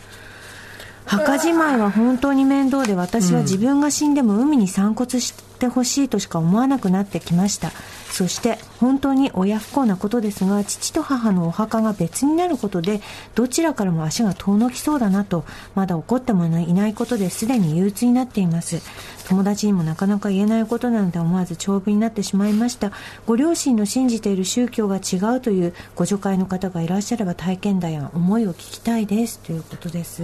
[1.06, 7.72] 墓じまいは本当に面倒で私は自分が死んでも海に散骨してほしいとしか思わなくなってきました。
[8.10, 13.00] そして本当に親不幸なことですが父と母のお墓が別になることで
[13.34, 15.44] どちらからも足が遠のきそうだなと
[15.74, 18.82] まだ起こってもいないことですでに憂鬱になっています。
[19.26, 22.92] 友達にもなかなか言えないことなので思わず長文になってしまいました。
[23.26, 29.38] ご両親の信じている宗教が違うというご助会の方がいらっしゃれば体験談や思いを聞きたいです。
[29.40, 30.22] ということです。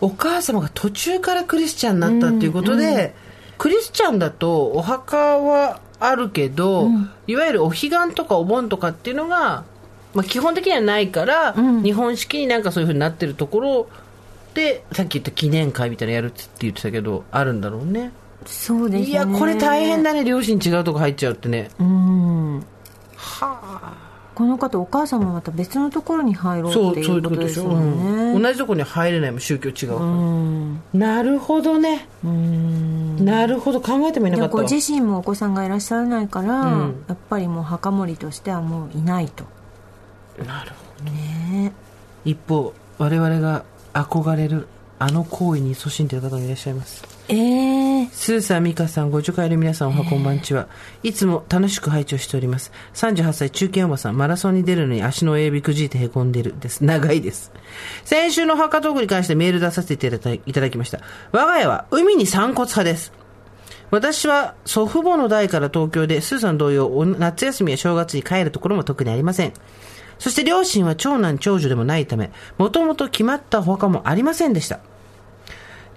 [0.00, 3.14] お母様が途中からクリスチャンになったっていうことで、
[3.58, 6.88] クリスチャンだとお墓はあるけど、
[7.26, 9.64] いわゆるお彼岸とかお盆とかっていうのが、
[10.14, 13.88] まあ、基本的にはないから、日本式になんかそういうふうになってるところ
[14.54, 18.12] でさっき言った記念会みたいなのやるって言ってたけどあるんだろうね。
[18.44, 19.10] そうですね。
[19.10, 20.24] いやこれ大変だね。
[20.24, 21.70] 両親違うとこ入っちゃうってね。
[21.78, 22.58] うん。
[23.16, 28.34] はあこの方お母様はまた別のところに入ろうそうっていそういううことでしょ、ことですもうん。
[28.34, 30.80] ね同じとこに入れないもん宗教違うから、うん。
[30.94, 32.08] なるほどね。
[32.24, 33.24] うん。
[33.24, 33.80] なるほど。
[33.80, 37.04] 考えてもいなでかったご自身もお子さんがいらっしゃらないから、うん。
[37.08, 39.44] やっぱりもう墓守りとしてはもういないと。
[40.46, 41.10] なるほど。
[41.10, 41.72] ね。
[42.24, 44.68] 一方我々が憧れる
[44.98, 47.02] あの行為に勤しんでいる方もいらっしゃいます
[47.34, 50.68] ええスーサーミカさんご助会の皆さんおはこんばんちは、
[51.02, 52.72] いつも楽しく拝聴しております。
[52.92, 56.84] 38歳中堅おばさんマラソンに出るのに足の親指くじいてへこんでるです。
[56.84, 57.50] 長いです。
[58.04, 61.00] 先週の墓トークに関してメール出させていただいただきました。
[61.32, 63.14] 我が家は海に散骨派です。
[63.90, 69.54] 私は祖父母の代から東京で、スーさん同様、夏休みや正月に帰るところも特にありません。
[70.18, 74.80] そして両親は長男長女でもないため、もともと決まったお墓もありませんでした。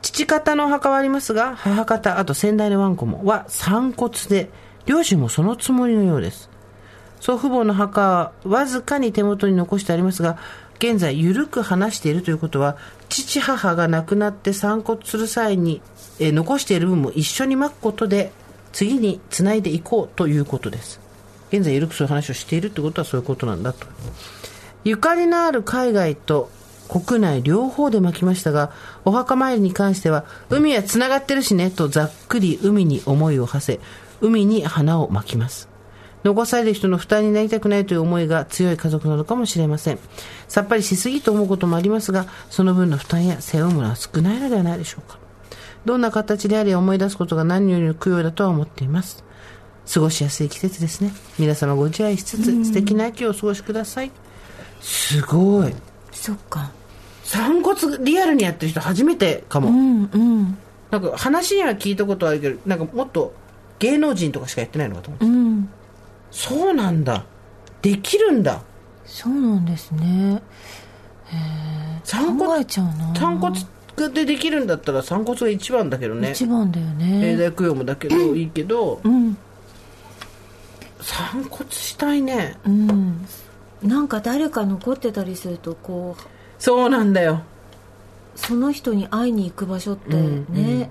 [0.05, 4.51] 父方の墓はありますが、母方、あと先代のワンコもは散骨で、
[4.85, 6.51] 両親もそのつもりのようです。
[7.19, 10.37] 祖父母の墓はわずかに手元に残してありますが、
[10.77, 12.77] 現在緩く話しているということは、
[13.09, 15.81] 父母が亡くなって散骨する際に、
[16.19, 18.31] え残している分も一緒に巻くことで、
[18.73, 20.99] 次に繋いでいこうということです。
[21.49, 23.87] 現在緩くそういう話をしているということはそういうことなんだと。
[24.83, 26.51] ゆかりのある海外と
[26.87, 28.71] 国内両方で巻きましたが、
[29.03, 33.79] お墓参りに関しては、海は繋がってるしね、とざっくり海に思いを馳せ、
[34.21, 35.69] 海に花を巻きます。
[36.23, 39.99] 残される人の負担になりたくないという思いが強い家族なのかもしれません。
[40.47, 45.19] さっぱりしすぎと思うこともありますが、その分の負担や背負うものは少ないのではないでしょうか。
[45.85, 49.23] どんな形であれ思い出すことが何よりの供養だとは思っています。
[49.93, 51.13] 過ごしやすい季節ですね。
[51.37, 54.11] 皆様ご自愛しつつ、素敵な秋をお過ごしください。
[54.81, 55.75] すごい。
[56.15, 56.71] そっか。
[57.23, 59.69] 散骨リアルにやってる人初めてかも。
[59.69, 60.57] うんうん。
[60.89, 63.33] なんか話には聞いたことあるけど、なんかもっと
[63.79, 65.25] 芸能人とかしかやってないのかと思って。
[65.25, 65.69] うん。
[66.31, 67.25] そうなんだ。
[67.81, 68.61] できるんだ。
[69.05, 70.41] そうなんですね。
[72.03, 73.15] 散骨考えちゃうな。
[73.15, 73.59] 散骨
[74.13, 76.31] でできるんだったら散骨が一番だけどね。
[76.31, 79.37] 一番だよ永ね代供養もだけど、いいけど、うん。
[81.01, 82.55] 散骨したいね。
[82.65, 83.27] うん
[83.85, 86.23] なんか誰か残ってたりするとこう
[86.57, 87.43] そうなんだよ。
[88.35, 90.89] その人に会いに行く場所ってね、うん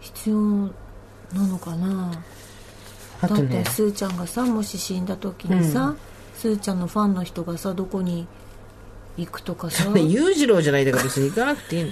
[0.00, 0.38] 必要
[1.34, 2.10] なのかな。
[2.10, 2.22] だって
[3.20, 5.96] あとねすーちゃんがさもし死んだ時にさ、
[6.34, 8.26] すーちゃんのファンの人がさどこに
[9.16, 9.90] 行くとかさ。
[9.90, 11.90] ね 裕次郎じゃないんだから別に行かなくていいの。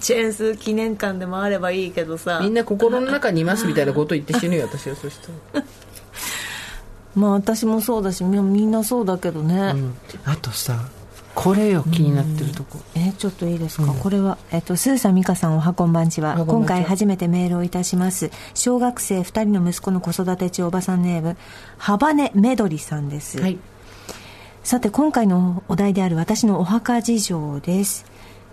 [0.00, 2.38] チェーンスー記念館でもあればいいけどさ。
[2.40, 5.18] みんな心の中にいますみたいなこと言って死ぬよ私はそし
[5.52, 5.64] たら
[7.14, 9.94] まあ私もそうだしみみんなそうだけどね、うん。
[10.24, 10.88] あとさ
[11.34, 12.78] これよ気になってるとこ。
[12.94, 16.34] えーちょっといいですか、これは、えっと、スーさん、美香さん、おはこんばんちは。
[16.36, 16.76] おはこんばんちは。
[16.76, 18.30] 今回初めてメールをいたします。
[18.54, 21.36] 小学生2人の息子の子育て中おばさんネーム、
[21.76, 23.40] ハバネメドリさんです。
[23.40, 23.58] はい。
[24.62, 28.06] さて今回のお題である私のお墓事情です、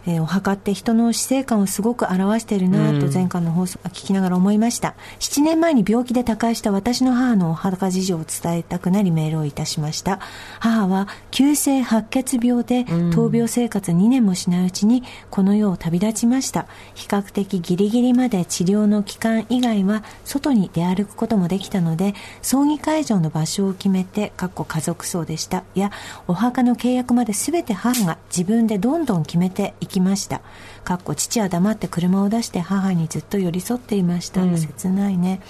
[0.06, 4.96] えーお墓って人の死生観をすごく表しているなと前回の放送を聞きながら思いました。
[5.20, 10.20] 7年前に病気で他界した私の母のお墓事情を伝えたくなりメールをいたしました。
[10.60, 16.68] 母は急性白血病で闘病生活2年もしないうちにこの世を旅立ちました。
[16.96, 25.64] 比較的ギリギリまで治療の期間以外は外に出歩くこともできたので葬儀会場の場所を決めてかっこ家族葬でした。
[25.76, 25.92] いや
[26.28, 30.42] お墓の契約まで全て母が自分でどんどん決めていきました。
[30.84, 35.42] かっこ父は黙って車を出して母にずっと寄り添っていました、切ないね。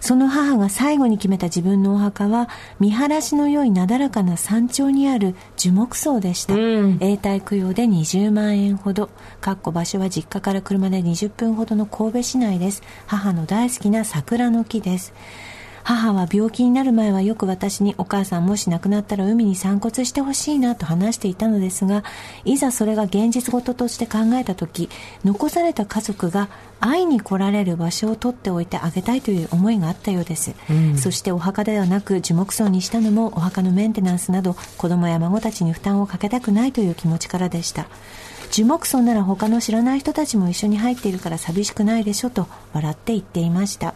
[0.00, 2.48] その母が最後に決めた自分のお墓は
[2.78, 6.98] 見晴らしの良いなだらかな山頂にある樹木葬でした、うん。
[7.00, 9.10] 永代供養で20万円ほど。
[9.42, 12.82] かっこ場所は実家から車で20分ほどの神戸市内です。
[13.06, 15.12] 母の大好きな桜の木です
[15.82, 22.04] 母は病気になる前はよく私にお母さんもし亡くなったら海に散骨してほしいなと話していたのですが
[22.44, 24.88] いざそれが現実事として考えた時
[25.24, 26.48] 残された家族が
[26.80, 30.54] 会いに来られる場所を取っておいてあげたいという思いがあったようです、
[30.96, 37.86] そしてお墓ではなく樹木葬にしたのもお墓のメンテナンスなど子供や孫たちに負担をかけたくないという気持ちからでした。
[38.50, 43.94] 樹木葬なら他の知らない人たちも一緒に入っているから寂しくないでしょと笑って言っていました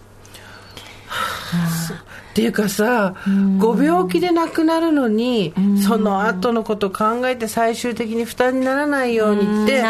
[2.30, 3.14] っていうかさ、
[3.58, 5.54] ご病気で亡くなるのに、
[5.86, 9.82] その後のことを考えて最終的に負担にならないようにって、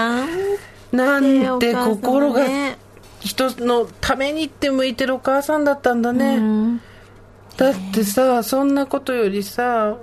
[0.93, 2.79] なんて心がね
[3.21, 6.81] 人のためにって向いてるお母さんだったんだね。
[7.57, 9.97] だってさ、そんなことよりさ、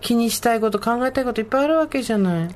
[0.00, 2.54] 気にしたいこと考えたいこといっぱいあるわけじゃない。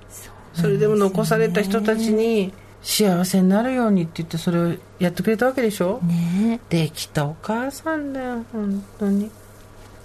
[0.52, 2.52] それでも残された人たちに
[2.82, 9.30] 幸せになるようにって言ってそれをやってくれたわけでしょ、ねできたお母さんだよ、本当に。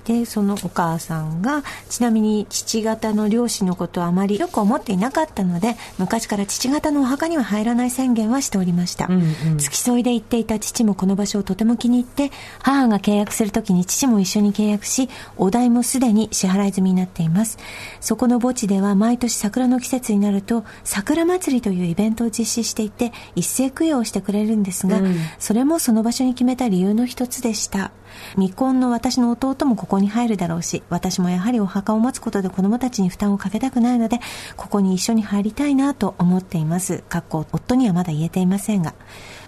[0.05, 9.15] でそのお母さんがちなみに父方の両親のことはあまりよく思っていなかったので昔から父方のお墓には入らない宣言はしておりました、んう
[9.55, 9.57] ん。
[9.57, 12.31] 付き添いで行っていた父もこの場所をとても気に入って
[12.61, 17.57] 母が契約するときに父も一緒に契約しお代もすでに支払い済みになっています。
[18.01, 25.01] そこの墓地では毎年桜の季節になると桜祭りというイベントを実施していて一斉供養をしてくれるんですが、
[25.39, 27.91] それもその場所に決めた理由の一つでした
[28.35, 34.19] 未婚の私の弟もここに入るだろうし私もやはりお墓を持つことで子供たちに負担をかけたくないので
[34.55, 37.03] ここに一緒に入りたいなと思っています。
[37.09, 38.93] かっこ夫にはまだ言えていませんが。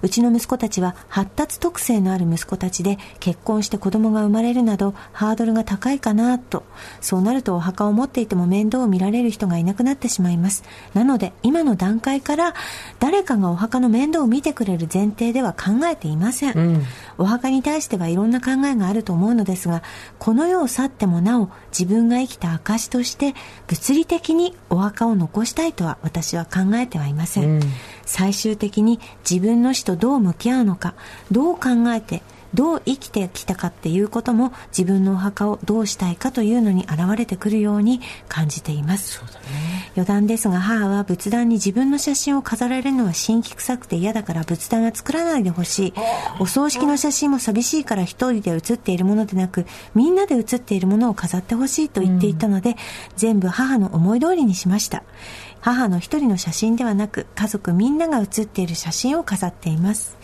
[0.02, 6.64] うちの息子たちは発達特性のある息子たちで結婚して子供が生まれるなどハードルが高いかなと。
[7.02, 10.64] そうなるとお墓を持っていても面倒を見られる人がいなくなってしまいます。
[10.94, 12.54] なので今の段階から
[13.00, 16.86] 誰かがお墓の面倒を見てくれる前提では考えていません、
[17.18, 19.84] お墓に対してはいろんな考えがあると思うのですが
[20.20, 23.34] この世を去ってもなお自分が生きた証として
[23.68, 27.62] 物理的にお墓を残したいとは私は考えてはいません、
[28.06, 29.00] 最終的に
[29.30, 30.96] 自分の死とどう向き合うのか
[31.32, 32.22] どう考えて
[32.54, 38.00] どう生きてきたかっていうことも自分のお墓をどうしたいかというのに現れてくるように
[38.30, 39.22] 感じています。
[39.96, 45.94] 余談ですが母は仏壇に自分の写真を飾られるのは新規臭くて嫌だから仏壇は作らないでほしい。
[46.40, 52.78] お葬式の写真も寂しいから一人で写っているものでなくみんなで写っているものを飾ってほしいと言っていたので、
[53.18, 55.04] 全部母の思い通りにしました
[55.66, 60.16] 母の一人の写真ではなく家族みんなが写っている写真を飾っています。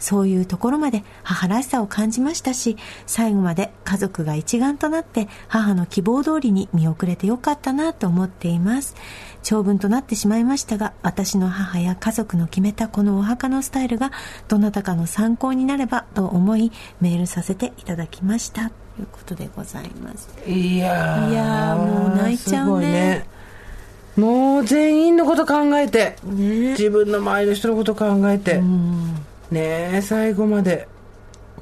[0.00, 2.76] そういうところまで母らしさを感じましたし
[3.06, 8.96] 最後まで家族が一丸となって母の希望通りに見送れてよかったなと思っています。
[9.44, 14.10] 長文となってしまいましたが私の母や家族の決めたこのお墓のスタイルが
[14.48, 18.70] どなたかの参考になればと思いメールさせていただきました。
[18.96, 20.28] ということでございます。
[20.44, 23.22] いやーいやーもう泣いちゃうね。
[23.22, 23.37] すごい
[24.18, 26.70] もう全員のこと考えて、ね。
[26.72, 28.60] 自分の周りの人のこと考えて、
[29.50, 30.88] ねえ最後まで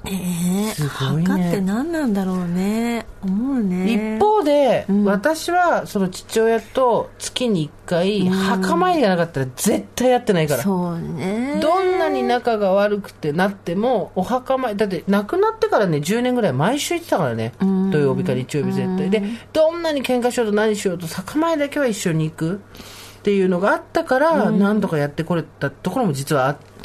[0.08, 1.26] えすごいね。
[1.26, 3.06] 墓って何なんだろうね。
[3.22, 4.16] 思うね。
[4.16, 10.62] 一方で、私はその父親と月に1回、墓参りがなかったら絶対やってないから。
[10.62, 11.58] そうね。
[11.60, 17.52] どんなに仲が悪くてなっても、お墓参り、だって亡くなってからね、10年ぐらい毎週行ってたからね。
[17.90, 19.10] 土曜日か日曜日絶対。
[19.10, 22.58] で、どんなに喧嘩しようと何しようと、墓参りだけは一緒に行くっ
[23.22, 26.75] ていうのがあったから、何とかやってこれたところも実はあって、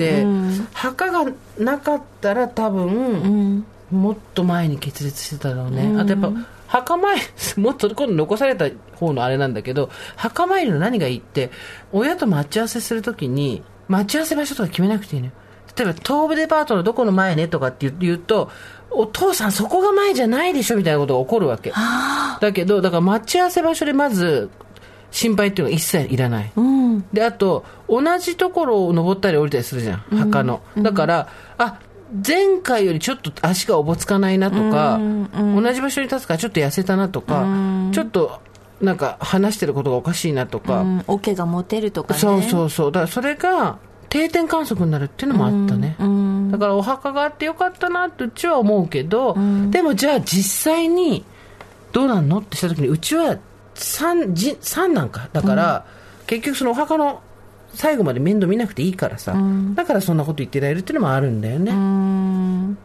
[0.74, 5.96] 墓がなかったら多分、もっと前に決裂してただろうね。
[6.00, 6.32] あとやっぱ、
[6.68, 7.22] 墓参り、
[7.62, 8.66] もっと今度残された
[8.96, 11.52] 方のあれなんだけど、墓参りの何がいいって、
[11.92, 15.34] 親と待ち合わせするときに、待ち合わせ場所とか決めなくていいのよ。
[15.76, 18.50] 例えば、東武デパートのどこの前ねとかって言う言うと、
[18.89, 21.74] お父さんそこが前じゃないでしょみたいなことが起こるわけ。
[22.39, 24.50] だけど、だから待ち合わせ場所でまず、
[25.12, 26.51] 心配っていうのが一切いらない。
[26.55, 27.05] うん。
[27.14, 30.62] で、あと、同じところを登ったり降りたりするじゃん、墓の。
[30.78, 31.80] だから、あ、
[32.26, 34.99] 前回よりちょっと足がおぼつかないなとか、
[35.34, 37.45] 同じ場所に立つからちょっと痩せたなとか、
[37.91, 38.41] ちょっと、
[38.82, 41.03] なんか話してることがおかしいなとか、うん。
[41.07, 42.20] 桶が持てるとかね。
[42.20, 42.91] そうそうそう。
[42.91, 43.78] だからそれが
[44.09, 45.95] 定点観測になるっていうのもあったね。
[46.51, 49.38] だからお墓があってよかったなってうちは思うけど、
[49.70, 51.24] でもじゃあ実際に
[51.91, 52.28] どうなん。
[52.28, 53.38] のってした時にうちは
[53.74, 55.30] 三じ三なんか。
[55.34, 55.86] だから、
[56.28, 57.22] 結局そのお墓の
[57.74, 59.36] 最後まで面倒見なくていいからさ、
[59.76, 61.72] だからそんなこと言ってられるっていうのもあるんだよね。
[61.72, 62.78] うん。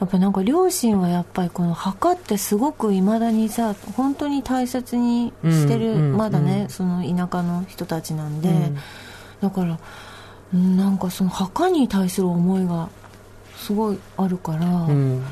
[0.00, 8.48] やっぱなんか両親はやっぱりこの墓ってすごくいまだにさ本当に大切にしてる、うんうんまだね、その田舎の人たちなんで、
[9.40, 9.78] だから
[10.54, 12.88] うんなんかその墓に対する思いが
[13.56, 15.24] すごいあるから、うん。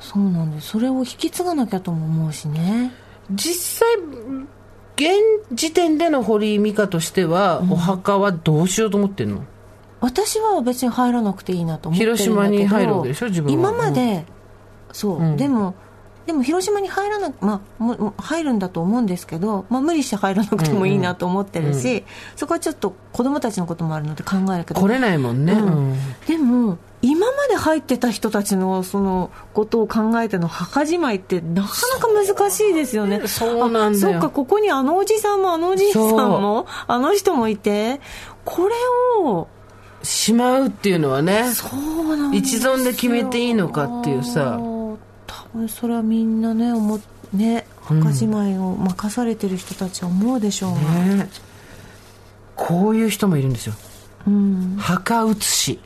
[0.00, 0.68] そうなんです。
[0.68, 2.92] それを引き継がなきゃとも思うしね
[3.30, 3.96] 実際、
[4.96, 5.08] 現
[5.52, 9.44] 時点での堀井美香としては、お墓はどうしようと思ってんの？
[10.00, 12.32] 私は別に入らなくていいなと思ってるんだけど。
[12.34, 13.26] 広島に入るわけでしょ？
[13.26, 13.70] 自分は。
[13.70, 14.26] 今まで、
[14.92, 15.36] そう、うん。
[15.36, 15.74] でも
[16.26, 22.04] でも広島に入らなまあ入るんだと思うんですけど、まあ、無理して入らなくてもいいなと思ってるし、
[22.36, 24.80] そこはちょっと子供たちのこともあるので考えるけど。
[24.80, 25.52] 来れないもんね。
[25.52, 25.88] うん。
[25.90, 25.96] うん。
[26.26, 33.28] でも今まで入ってた人たちのそのことを考えての墓じまいってなかなか難しいですよね。
[33.28, 34.08] そうなんだよ。
[34.08, 38.00] あそうかここにあのおじさんもあのおじいさんもあの人もいて
[38.46, 38.74] これ
[39.20, 39.48] を
[40.02, 41.52] しまうっていうのはね。
[41.52, 44.58] そうなん一存で決めていいのかっていうさ。
[44.58, 44.96] 多
[45.52, 47.00] 分それはみんなね思っ
[47.34, 51.28] ね墓じまいを任されてる人たちは思うでしょうが、ね。
[52.56, 53.74] こういう人もいるんですよ。
[54.26, 54.76] うん。
[54.78, 55.80] 墓写し。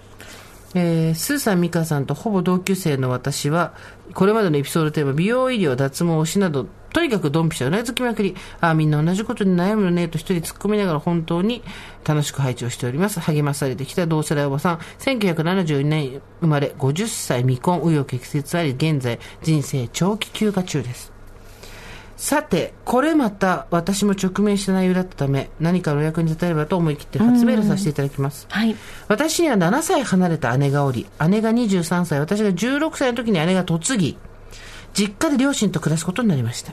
[0.74, 3.74] えー、スーさん、ミカさんとほぼ同級生の私は、
[4.14, 11.62] これまでのエピソードテーマ、美容医療、脱毛、推しなど、とにかくドンピシャうなずきまくり、ああ、みんな同じことに悩むのね、と一人突っ込みながら本当に
[12.04, 13.20] 楽しく配置をしております。
[13.20, 21.17] 励まされてきた同世代おばさん、1972年生まれ、50歳未婚、紆余曲折あり、現在、人生長期休暇中です。
[22.18, 28.48] さて、これまた私も直面した内容だったため、何かのお役に立てればと思い切って初メールさせていただきます。
[28.50, 28.74] はい
[29.06, 34.18] 私には7歳離れた姉がおり、姉が23歳、私が16歳の時に姉が嫁ぎ、
[34.94, 36.72] 実家で両親と暮らすことになりました。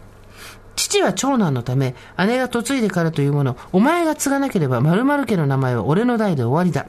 [0.75, 6.83] 父は長男のため、姉が嫁いでからというもの、お前が継がなければ〇〇家の名前は俺の代で終わりだ、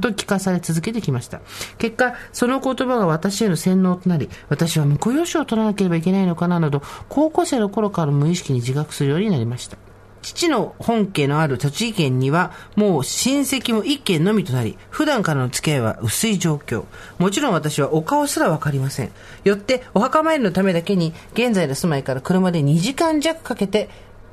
[0.00, 1.40] と聞かされ続けてきました。
[1.78, 9.76] 結果、その言葉が私への洗脳となり、私は婿養子を取らなければいけないのかななど、高校生の頃から無意識に自覚するようになりました。
[10.22, 16.84] 父の本家のある栃木県には、もう親戚も一軒のみとなり、普段からの付き合いは薄い状況。
[17.18, 19.10] もちろん私はお顔すらわかりません。
[19.44, 23.88] よって、お墓参りのためだけに、現在の住まいから車で2時間弱かけて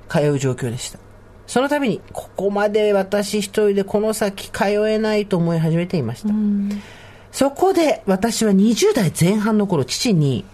[0.09, 0.99] 通う状況でした。
[1.47, 6.33] その度に、ここまで私一人でこの先通えないと思い始めていました。
[7.31, 10.45] そこで私は20代前半の頃、父に、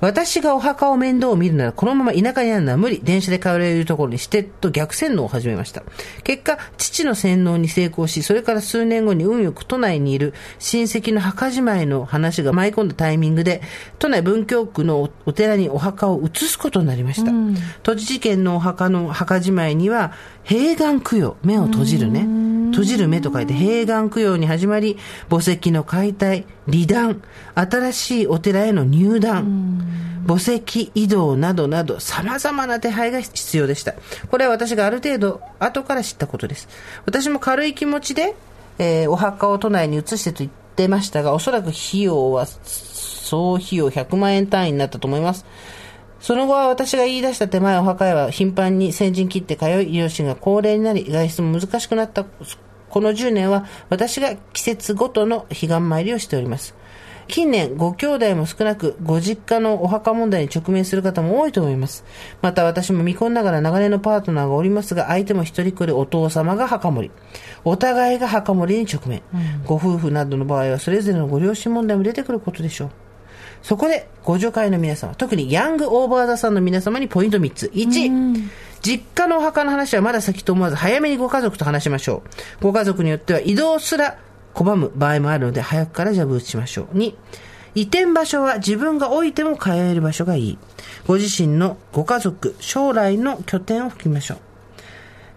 [0.00, 3.00] 私がお墓を面倒を見るならこのまま田舎にあるのは無理。
[3.02, 5.82] 電車で帰れるところにしてと逆洗脳を始めました。
[6.22, 13.62] 結果、父の洗脳に成功し、それから数年後に運よく都内にいる親戚の墓じまいの話が舞い込んだタイミングで、
[13.98, 17.32] 都内文京区のお寺にお墓を移すことになりました。
[17.82, 20.12] 栃木県のお墓の墓じまいには、
[20.48, 22.26] 閉眼供養、目を閉じるね。
[22.70, 24.96] 閉じる目と書いて閉眼供養に始まり、
[25.28, 27.22] 墓石の解体、離断、
[27.54, 33.94] 新しいお寺への入団、墓石移動などなど様々な手配が必要でした。
[34.30, 36.68] これは私がある程度後から知ったことです。
[37.06, 38.36] 私も軽い気持ちで、
[38.78, 45.44] えーお墓を都内に移してと言ってましたが、おそらく費用は総費用100万円単位になったと思います。
[46.20, 56.74] その後は私が言い出した手前お墓へは頻繁に先陣切って通い、両親が高齢になり、外出も難しくなったこの10年は私が季節ごとの彼岸参りをしております。
[57.28, 62.04] 近年、ご兄弟も少なく、ご実家のお墓問題に直面する方も多いと思います。
[62.40, 67.14] また私も未婚ながら長年のパートナーがおりますが、相手も一人っ子でお父様が墓守り。
[67.64, 69.22] お互いが墓守りに直面。
[69.64, 72.90] ご夫婦などの場合は、それぞれのご両親問題も出てくることでしょう。
[73.66, 77.66] そこで、ご助会の皆様、特にヤングオーバーザさんの皆様にポイント3つ。
[77.74, 78.48] 1、
[78.80, 82.22] 実家のお墓の話はまだ先と思わず、早めにご家族と話しましょ
[82.60, 82.62] う。
[82.62, 84.18] ご家族によっては移動すら
[84.54, 86.96] 拒む場合もあるので、早くからジャブ打ちしましょう。
[86.96, 87.12] 2、
[87.74, 90.58] 移転場所は自分が置いても通える場所がいい。
[91.08, 94.38] ご自身のご家族、将来の拠点を吹きましょう。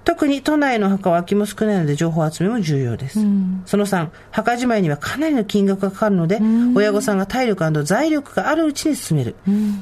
[0.10, 3.20] 特に都内の墓は空きも少ないので情報集めも重要です。
[3.68, 6.42] その3、墓じまいにはかなりの金額がかかるので、
[6.74, 9.36] 親御さんが体力財力があるうちに進める。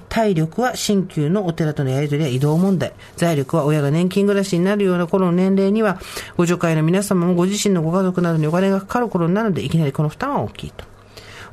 [0.10, 2.92] 体力は新旧のお寺とのやり取りや移動問題。
[3.16, 5.98] 財力は親が年金暮らしになるような頃の年齢には、
[6.36, 10.84] ご助会の皆様もご自身のご家族などにお金がかかる頃になるので、いきなりこの負担は大きいと。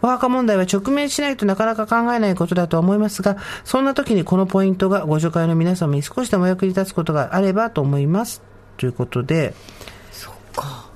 [0.02, 8.42] お墓問題は直面しないとなかなか考えないことだとは思いますが、そんな時にこのポイントがご助会の皆様に少しでもお役に立つことがあればと思います。
[8.76, 9.54] ということで、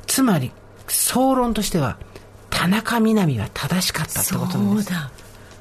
[0.07, 0.53] つまり、
[0.89, 1.99] 総論としては、
[2.51, 4.93] 田中みな実は正しかったってことなんです。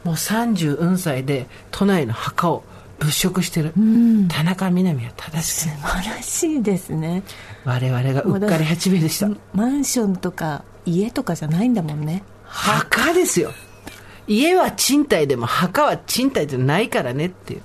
[0.03, 2.63] もう30歳で都内の墓を
[2.99, 3.73] 物色してる、
[4.29, 7.23] 田中みな実は正しかった素晴らしいですね。
[7.65, 12.23] 我々がうっかり八兵衛でしたマンションとか家とかじゃないんだもんね。
[12.45, 13.51] 墓ですよ。
[14.27, 17.61] 家は賃貸でも墓は賃貸じゃないからねっていう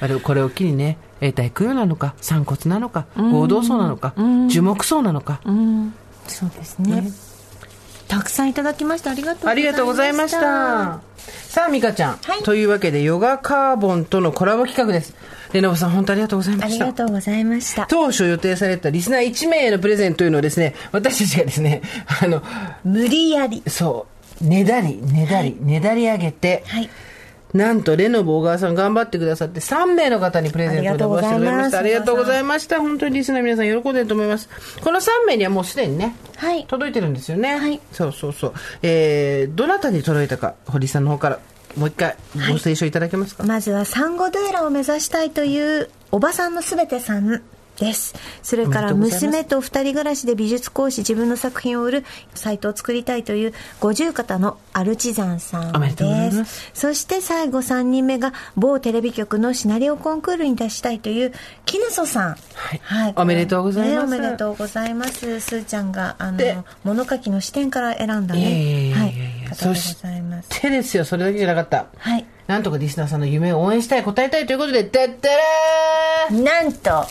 [0.00, 4.14] あれこれを機にね永代供養なのか散骨なのか合同葬なのか、
[4.48, 5.40] 樹木葬なのか、
[6.26, 7.10] そうですね、ね、
[8.08, 9.10] たくさんいただきました。
[9.10, 11.00] ありがとうありがとうございました。
[11.50, 15.14] さあ美香ちゃん、はい、というわけでヨガカーボンとのコラボ企画です。
[15.52, 16.84] レノブさん本当ありがとうございました。
[16.84, 17.86] ありがとうございました。
[17.86, 21.82] 当初予定されたリスナー1名へのプレゼントというのをですね私たちがですね
[22.22, 22.42] あの
[22.84, 23.62] 無理やり。
[23.66, 24.06] そ
[24.40, 24.44] う。
[24.44, 26.88] ねだりねだり、はい、ねだり上げて、はい
[27.52, 31.78] なんと、レノボ小川さん頑張ってくださって、3名の方にプレゼントを出してくれました。
[31.78, 32.80] ありがとうございました。
[32.80, 34.48] 本当にリスナー皆さん喜んでると思います。
[34.80, 37.56] この3名にはもうすでにね、はい、届いてるんですよね。
[37.56, 37.80] はい。
[37.92, 38.52] そうそうそう。
[38.82, 41.38] えー、どなたに届いたか、堀さんの方から、
[41.76, 42.16] もう一回
[42.52, 47.42] ご清書いただけますか、はい、まずはサンゴドゥーラを目指したいというおばさんのすべてさん
[47.80, 48.14] です。
[48.42, 52.04] それから娘と二人暮らしで美術講師自分の作品を売る
[52.34, 56.70] サイトを作りたいという五十肩のアルチザンさんです。
[56.74, 61.32] そして最後三人目が某テレビ局のシナリオコンクールに出したいという
[61.64, 62.36] キヌソさん。
[62.54, 62.80] はい。
[62.82, 64.18] はい、おめでとうございます、ね。
[64.18, 65.40] おめでとうございます。
[65.40, 66.38] すーちゃんが、あの、
[66.84, 68.92] 物書きの視点から選んだね。
[68.94, 69.14] はい。
[69.50, 70.48] 方でございます。
[70.50, 71.86] 手ですよ、それだけじゃなかった。
[71.96, 72.26] はい。
[72.46, 77.06] なんとかリスナーさんの夢を応援したい、答えたいということで、てってれーなんと、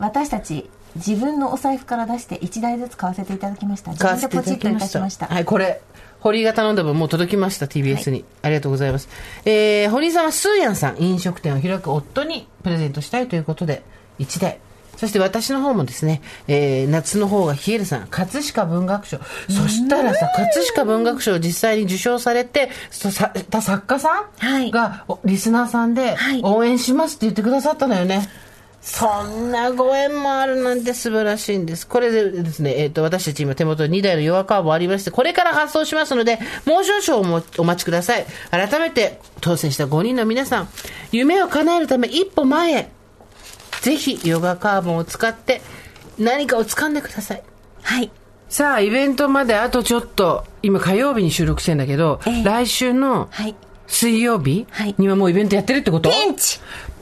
[0.00, 3.92] 私たち自分のお財布から出して1台ずつ買わせていただきました。
[3.92, 5.26] 自分でポチッといたしました。
[5.26, 5.80] はいこれ
[6.20, 9.08] 堀が頼んだ分もう届きました TBS に、はい、ありがとうございます。
[9.44, 13.82] えー、堀さんはスーヤンさん飲食店を開く夫にプレゼントしたいということで
[14.18, 14.58] 1台。
[14.96, 19.18] そして私の方もですね、えー、夏の方が冷えるさん、葛飾文学賞。
[19.48, 23.10] そしたらさ、葛飾文学賞実際に受賞されて、さ
[23.48, 28.28] た作家さんが、はい、リスナーさんで、応援しますって言ってくださったのよね。
[28.80, 31.86] そんなご縁もあるなんて素晴らしいんです。
[31.86, 38.26] これでですね、えっ、ー、と、私たち今手元に2台の弱カーボありまして、これから発送しますので、もう少々お待ちください。
[38.50, 40.68] 改めて、当選した5人の皆さん、
[41.12, 42.88] 夢を叶えるため一歩前へ、
[43.82, 45.60] ぜひヨガカーボンを使って
[46.18, 47.42] 何かを掴んでください。
[47.82, 48.10] はい。
[48.48, 53.28] さあ、イベントまであとちょっと、今火曜日に収録してんだけど、えー、来週の
[53.86, 54.66] 水曜日
[54.96, 56.60] にはもうイベントやってるってこと、ピンチ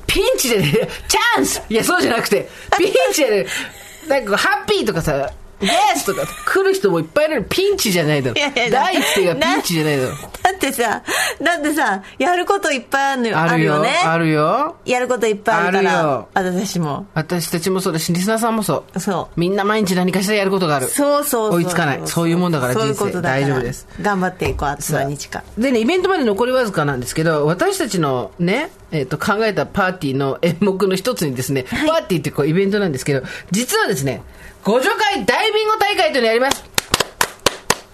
[0.08, 3.46] ピンチでね、チャンスいや、そうじゃなくて、ピンチでね、
[4.08, 5.30] なんかハッピーとかさ、
[5.60, 8.36] イエスとか来る人もいっぱいいるピンチじゃないだろ。
[8.36, 10.10] いやいや第一声がピンチじゃないだろ。
[10.42, 11.02] だってさ、
[11.42, 13.38] だってさ、やることいっぱいあるのよ。
[13.38, 13.82] あるよ。
[13.82, 13.88] ね。
[14.04, 14.76] あるよ。
[14.84, 16.00] やることいっぱいあるから。
[16.00, 16.62] あるよ。
[16.62, 17.06] 私も。
[17.12, 19.00] 私たちもそうだし、リスナーさんもそう。
[19.00, 19.40] そう。
[19.40, 20.86] みんな毎日何かしらやることがある。
[20.86, 22.00] そうそう追いつかない。
[22.04, 23.88] そういうもんだから人生大丈夫です。
[24.00, 25.42] 頑張っていこう、あと何日か。
[25.58, 34.22] でね、イベントまで残りわずかなんですけど、私たちのね、えっ、ー、と、考えたパーティーの演目の一つにですね、はい、パーティーってこうイベントなんですけど、実はですね、
[34.64, 36.64] ご助会ダイビング大会というのやります。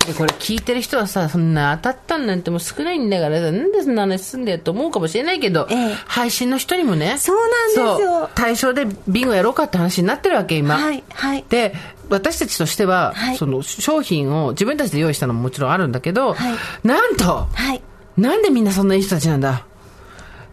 [0.07, 8.31] で、これ聞いてる人はさ、そんな当たったんなんてもう少ないんだからさ、なんでそんな話すんだよと思うかもしれないけど、ええ、配信の人にもね、そうなんですよ。
[8.35, 10.77] 対象でビンゴやろうかって話になってるわけ、今。
[10.77, 11.45] はい、はい。
[11.49, 11.75] で、
[12.11, 16.55] 私たちとしては、はい、その商品を自分たちで用意したのももちろんあるんだけど、はい、
[16.87, 17.83] なんと、はい、
[18.19, 19.67] なんでみんなそんないい人たちなんだ？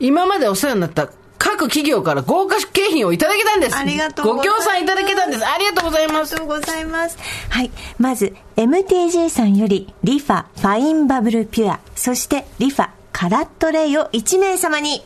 [0.02, 3.76] 今までお世話になった各各企業から豪華景品をいただけたんです。
[3.76, 5.46] ありがとうございますご協賛いただけたんです。
[5.46, 6.48] ありがとうございますありが。
[6.48, 7.18] とうございます。
[7.50, 7.72] はい。
[8.00, 15.04] まず、MTG さんより、リファファインバブルピュア、そしてリファカラットレイを1名様に。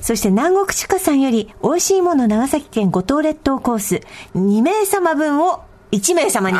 [0.00, 4.00] そして南国地下さんより、美味しいもの長崎県五島列島コース、
[4.34, 5.62] 2名様分を
[5.92, 6.58] 1名様に。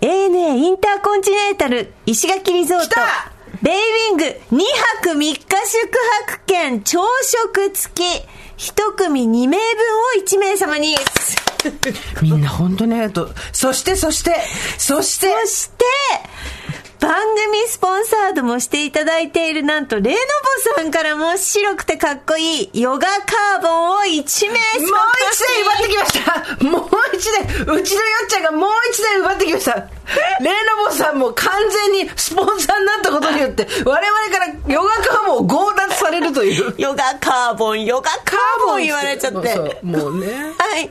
[0.00, 3.32] ANA インターコンチネンタル石垣リゾート来た
[3.62, 4.58] ベイウィング2
[5.04, 5.46] 泊3日宿
[6.26, 8.02] 泊券朝食付き。
[8.72, 10.96] 1組2名分を1名様に。
[12.22, 13.34] みんな本当にありがとう。
[13.52, 14.34] そして、そして、
[14.78, 15.84] そして、そして
[17.00, 24.28] 番組スポンサードもしていただいているなんとレノボさんからも白くてかっこいいヨガカーボンを1名様もう
[25.32, 26.24] 一台奪ってきまし
[26.60, 29.84] たもう一台うちのよっちゃんがもう一台奪ってきましたレ
[30.84, 40.26] ノボさんも完全にスポンサーになったことによって我々からヨガカーボンを強奪されるというヨガカーボンヨガカーボン言われちゃってそうもうね
[40.70, 40.84] はい。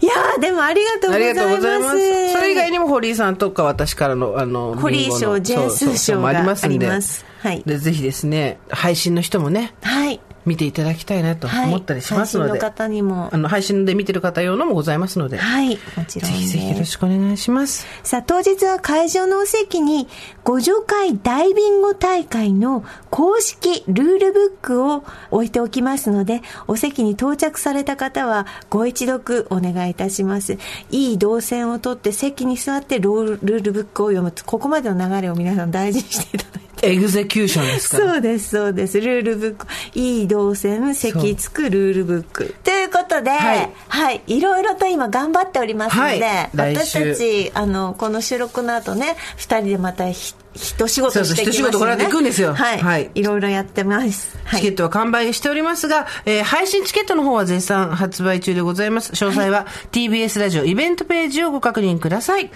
[0.00, 1.44] いやーでもありがとうごありざいます。
[1.44, 2.32] がとうございます。
[2.32, 6.86] それ以外にも堀井さんとか私からの、あの、堀井ジェンスそうそう賞がもありますんで。
[6.86, 10.18] ありますはいで、ぜひですね、配信の人もね、はい。
[10.46, 12.50] 見ていただきたいなとはい思ったりしますので。
[12.50, 15.38] 配信の方にもあの、配信で見てる方用のもございますので。
[15.38, 15.78] はい。
[15.96, 16.84] もちろんぜひぜひよろね。
[16.84, 17.86] しくお願いします。
[18.02, 20.08] さあ、当日は会場のお席に、
[20.42, 30.58] ご助会ダイビング大会の公式ルールブックを置いておきますので、お席に到着された方はご一読お願いいたします。
[30.90, 34.32] いい動線をとって席に座ってロールルールブックを読む。
[34.44, 36.73] ここまでの流れを皆さん大事にしていただいて。
[36.84, 38.12] エグゼキューションですから。
[38.12, 39.00] そうです、そうです。
[39.00, 39.66] ルールブック。
[39.94, 42.54] いい動線、席つくルールブック。
[42.62, 52.78] ということで、ははいい、い、ろいろと今頑張っておりますので、はい来私週たち、あの、この収録の後ね、二人でまたひ、一仕事していきますそうそう一仕事この後行くんですよはい。
[52.78, 53.22] はいい。
[53.22, 54.38] ろいろやってます。
[54.44, 54.60] はい。
[54.60, 59.12] チケットは完売しておりますが、えー配信チケットの方は絶賛発売中でございます。
[59.12, 62.50] 詳細は TBS ラジオイベントページをご確認ください。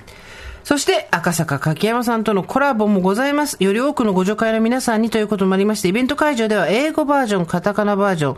[0.68, 3.56] そして、赤坂柿山さんとのコラボもございます。
[3.58, 8.36] より多くのご助会の皆さんにということもありまして、イベント会場では英語バージョン、カタカナバージョン、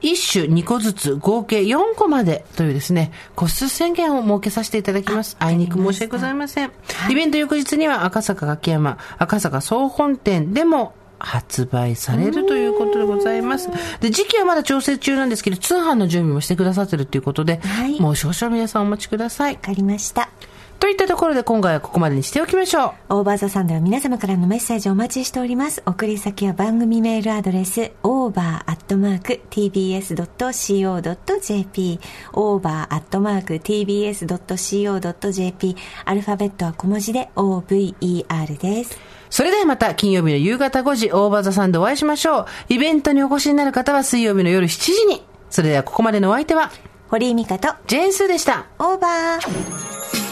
[0.00, 5.36] 一種2個ずつ合計4個までというですね、個数宣言を設けさせていただきます。
[5.40, 6.70] あいにく申し訳ございません。
[7.10, 13.68] イベント翌日には赤坂柿山、赤坂総本店でも発売されるということでございます。
[13.98, 19.60] で、時期はまだ調整中なんですけど、通販の準備もしてくださってるということで、はいもう少々皆さんお待ちくださいわ。
[19.60, 20.28] かりました。
[20.82, 23.18] といったところで今回はここまでにしておきましょう。
[23.18, 25.80] オーバーザさんでは皆様からのメッセージをお待ちしております。
[25.86, 28.80] 送り先は番組メールアドレス over.tbs.co.jp
[32.32, 32.96] over.tbs.co.jp
[36.04, 38.98] アルファベットは小文字で over です。
[39.30, 42.46] それではまた金曜日の夕方5時、オーバーザさんでお会いしましょう。
[42.70, 45.22] イベントにお越しになる方は水曜日の夜7時に。
[45.48, 46.72] それではここまでのお相手は、
[47.08, 48.66] 堀井美香とジェーンスーでした。
[48.80, 50.31] オーバー